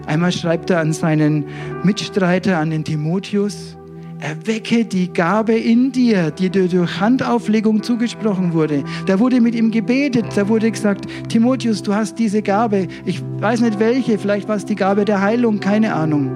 [0.06, 1.46] Einmal schreibt er an seinen
[1.84, 3.76] Mitstreiter, an den Timotheus,
[4.20, 8.84] Erwecke die Gabe in dir, die dir durch Handauflegung zugesprochen wurde.
[9.06, 12.86] Da wurde mit ihm gebetet, da wurde gesagt, Timotheus, du hast diese Gabe.
[13.06, 16.30] Ich weiß nicht welche, vielleicht war es die Gabe der Heilung, keine Ahnung.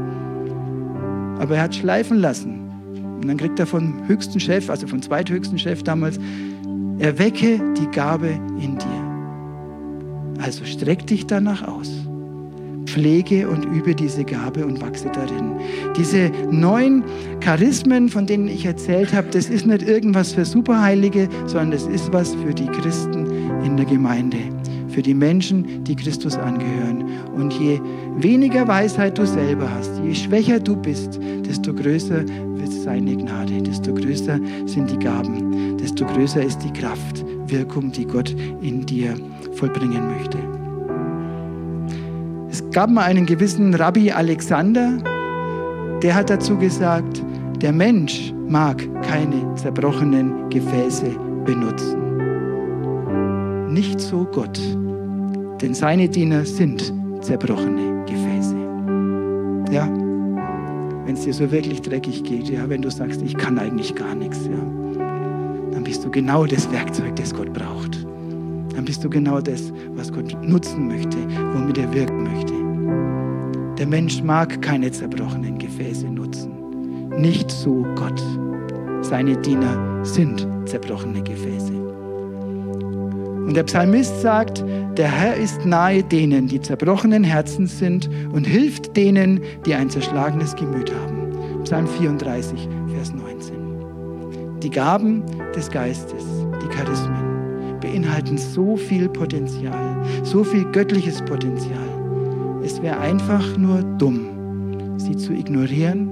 [1.39, 2.71] Aber er hat schleifen lassen.
[3.21, 6.19] Und dann kriegt er vom höchsten Chef, also vom zweithöchsten Chef damals,
[6.99, 8.29] erwecke die Gabe
[8.61, 10.43] in dir.
[10.43, 11.91] Also streck dich danach aus
[12.85, 15.57] pflege und übe diese Gabe und wachse darin.
[15.97, 17.05] Diese neun
[17.41, 22.13] Charismen, von denen ich erzählt habe, das ist nicht irgendwas für Superheilige, sondern das ist
[22.13, 23.27] was für die Christen
[23.65, 24.39] in der Gemeinde,
[24.89, 27.05] für die Menschen, die Christus angehören.
[27.35, 27.81] Und je
[28.17, 32.25] weniger Weisheit du selber hast, je schwächer du bist, desto größer
[32.57, 38.07] wird seine Gnade, desto größer sind die Gaben, desto größer ist die Kraft, Wirkung, die
[38.07, 39.15] Gott in dir
[39.53, 40.64] vollbringen möchte.
[42.75, 44.99] Gab mal einen gewissen Rabbi Alexander,
[46.03, 47.23] der hat dazu gesagt,
[47.63, 51.07] der Mensch mag keine zerbrochenen Gefäße
[51.45, 52.01] benutzen.
[53.73, 54.59] Nicht so Gott,
[55.63, 58.57] denn seine Diener sind zerbrochene Gefäße.
[59.71, 59.89] Ja,
[61.07, 64.17] wenn es dir so wirklich dreckig geht, ja, wenn du sagst, ich kann eigentlich gar
[64.17, 64.59] nichts, ja,
[65.71, 68.05] dann bist du genau das Werkzeug, das Gott braucht
[68.75, 71.17] dann bist du genau das, was Gott nutzen möchte,
[71.53, 72.54] womit er wirken möchte.
[73.79, 77.09] Der Mensch mag keine zerbrochenen Gefäße nutzen.
[77.19, 78.23] Nicht so Gott.
[79.03, 81.73] Seine Diener sind zerbrochene Gefäße.
[83.47, 84.65] Und der Psalmist sagt,
[84.97, 90.55] der Herr ist nahe denen, die zerbrochenen Herzens sind und hilft denen, die ein zerschlagenes
[90.55, 91.33] Gemüt haben.
[91.65, 94.61] Psalm 34, Vers 19.
[94.61, 96.25] Die Gaben des Geistes,
[96.63, 101.94] die Charismen, beinhalten so viel Potenzial, so viel göttliches Potenzial.
[102.65, 106.09] Es wäre einfach nur dumm, sie zu ignorieren,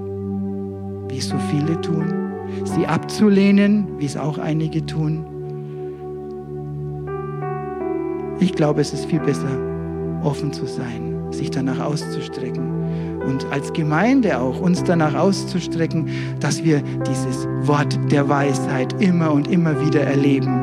[1.09, 2.05] wie so viele tun,
[2.63, 5.25] sie abzulehnen, wie es auch einige tun.
[8.39, 9.49] Ich glaube, es ist viel besser,
[10.23, 16.07] offen zu sein, sich danach auszustrecken und als Gemeinde auch uns danach auszustrecken,
[16.39, 20.62] dass wir dieses Wort der Weisheit immer und immer wieder erleben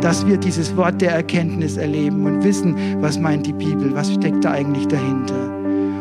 [0.00, 4.44] dass wir dieses Wort der Erkenntnis erleben und wissen, was meint die Bibel, was steckt
[4.44, 5.48] da eigentlich dahinter.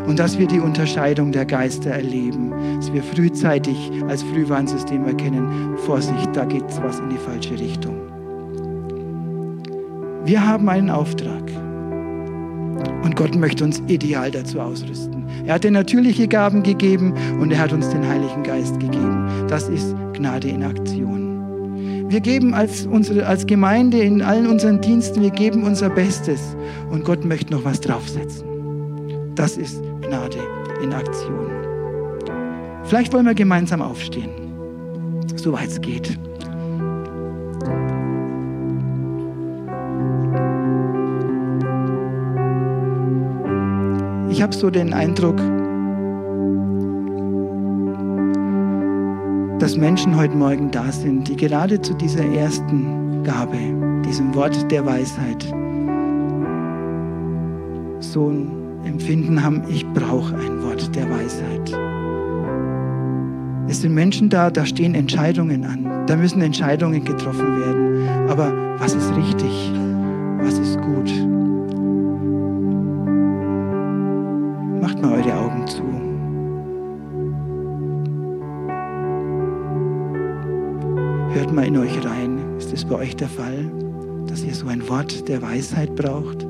[0.07, 6.29] Und dass wir die Unterscheidung der Geister erleben, dass wir frühzeitig als Frühwarnsystem erkennen, Vorsicht,
[6.33, 7.95] da geht was in die falsche Richtung.
[10.23, 11.43] Wir haben einen Auftrag.
[13.03, 15.25] Und Gott möchte uns ideal dazu ausrüsten.
[15.45, 19.27] Er hat dir natürliche Gaben gegeben und er hat uns den Heiligen Geist gegeben.
[19.47, 21.26] Das ist Gnade in Aktion.
[22.09, 26.55] Wir geben als, unsere, als Gemeinde in allen unseren Diensten, wir geben unser Bestes
[26.89, 28.47] und Gott möchte noch was draufsetzen.
[29.35, 30.37] Das ist Gnade
[30.81, 31.51] in Aktion.
[32.85, 34.29] Vielleicht wollen wir gemeinsam aufstehen,
[35.35, 36.17] soweit es geht.
[44.29, 45.41] Ich habe so den Eindruck,
[49.59, 53.57] dass Menschen heute Morgen da sind, die gerade zu dieser ersten Gabe,
[54.05, 55.43] diesem Wort der Weisheit,
[57.99, 58.51] so ein
[58.85, 61.75] Empfinden haben, ich brauche ein Wort der Weisheit.
[63.67, 66.05] Es sind Menschen da, da stehen Entscheidungen an.
[66.05, 68.29] Da müssen Entscheidungen getroffen werden.
[68.29, 69.71] Aber was ist richtig?
[70.39, 71.11] Was ist gut?
[74.81, 75.96] Macht mal eure Augen zu.
[81.47, 82.57] Hört mal in euch rein.
[82.57, 83.71] Ist es bei euch der Fall,
[84.27, 86.45] dass ihr so ein Wort der Weisheit braucht?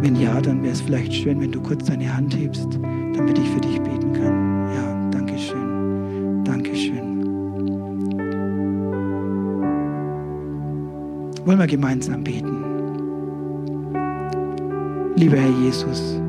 [0.00, 2.80] Wenn ja, dann wäre es vielleicht schön, wenn du kurz deine Hand hebst,
[3.14, 4.74] damit ich für dich beten kann.
[4.74, 6.42] Ja, danke schön.
[6.42, 7.22] Danke schön.
[11.46, 12.56] Wollen wir gemeinsam beten?
[15.14, 16.20] Lieber Herr Jesus,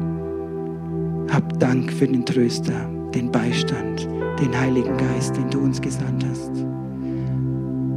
[1.31, 4.07] hab Dank für den Tröster, den Beistand,
[4.39, 6.51] den Heiligen Geist, den du uns gesandt hast.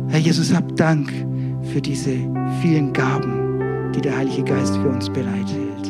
[0.09, 1.13] Herr Jesus, hab Dank
[1.73, 2.17] für diese
[2.63, 5.87] vielen Gaben, die der Heilige Geist für uns bereithält.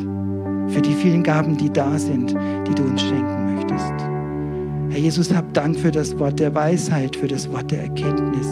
[0.68, 2.34] Für die vielen Gaben, die da sind,
[2.66, 3.94] die du uns schenken möchtest.
[4.90, 8.46] Herr Jesus, hab Dank für das Wort der Weisheit, für das Wort der Erkenntnis.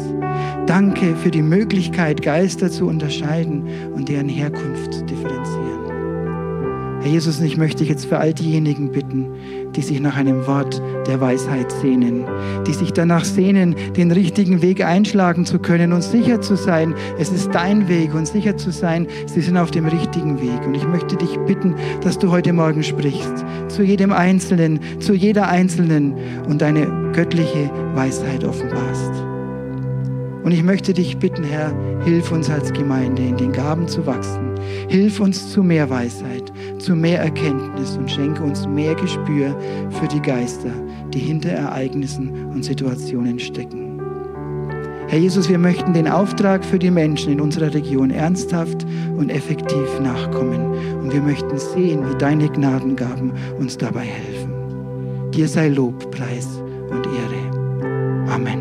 [0.66, 3.64] Danke für die Möglichkeit, Geister zu unterscheiden
[3.94, 5.33] und deren Herkunft zu differenzieren.
[7.04, 9.26] Herr Jesus, ich möchte dich jetzt für all diejenigen bitten,
[9.76, 12.24] die sich nach einem Wort der Weisheit sehnen,
[12.66, 17.28] die sich danach sehnen, den richtigen Weg einschlagen zu können und sicher zu sein, es
[17.28, 20.66] ist dein Weg und sicher zu sein, sie sind auf dem richtigen Weg.
[20.66, 25.46] Und ich möchte dich bitten, dass du heute Morgen sprichst, zu jedem Einzelnen, zu jeder
[25.46, 26.14] Einzelnen
[26.48, 29.33] und deine göttliche Weisheit offenbarst.
[30.44, 31.74] Und ich möchte dich bitten, Herr,
[32.04, 34.54] hilf uns als Gemeinde in den Gaben zu wachsen.
[34.88, 39.58] Hilf uns zu mehr Weisheit, zu mehr Erkenntnis und schenke uns mehr Gespür
[39.90, 40.70] für die Geister,
[41.14, 43.84] die hinter Ereignissen und Situationen stecken.
[45.08, 48.84] Herr Jesus, wir möchten den Auftrag für die Menschen in unserer Region ernsthaft
[49.16, 50.72] und effektiv nachkommen.
[51.00, 55.30] Und wir möchten sehen, wie deine Gnadengaben uns dabei helfen.
[55.30, 56.48] Dir sei Lob, Preis
[56.90, 58.30] und Ehre.
[58.30, 58.60] Amen.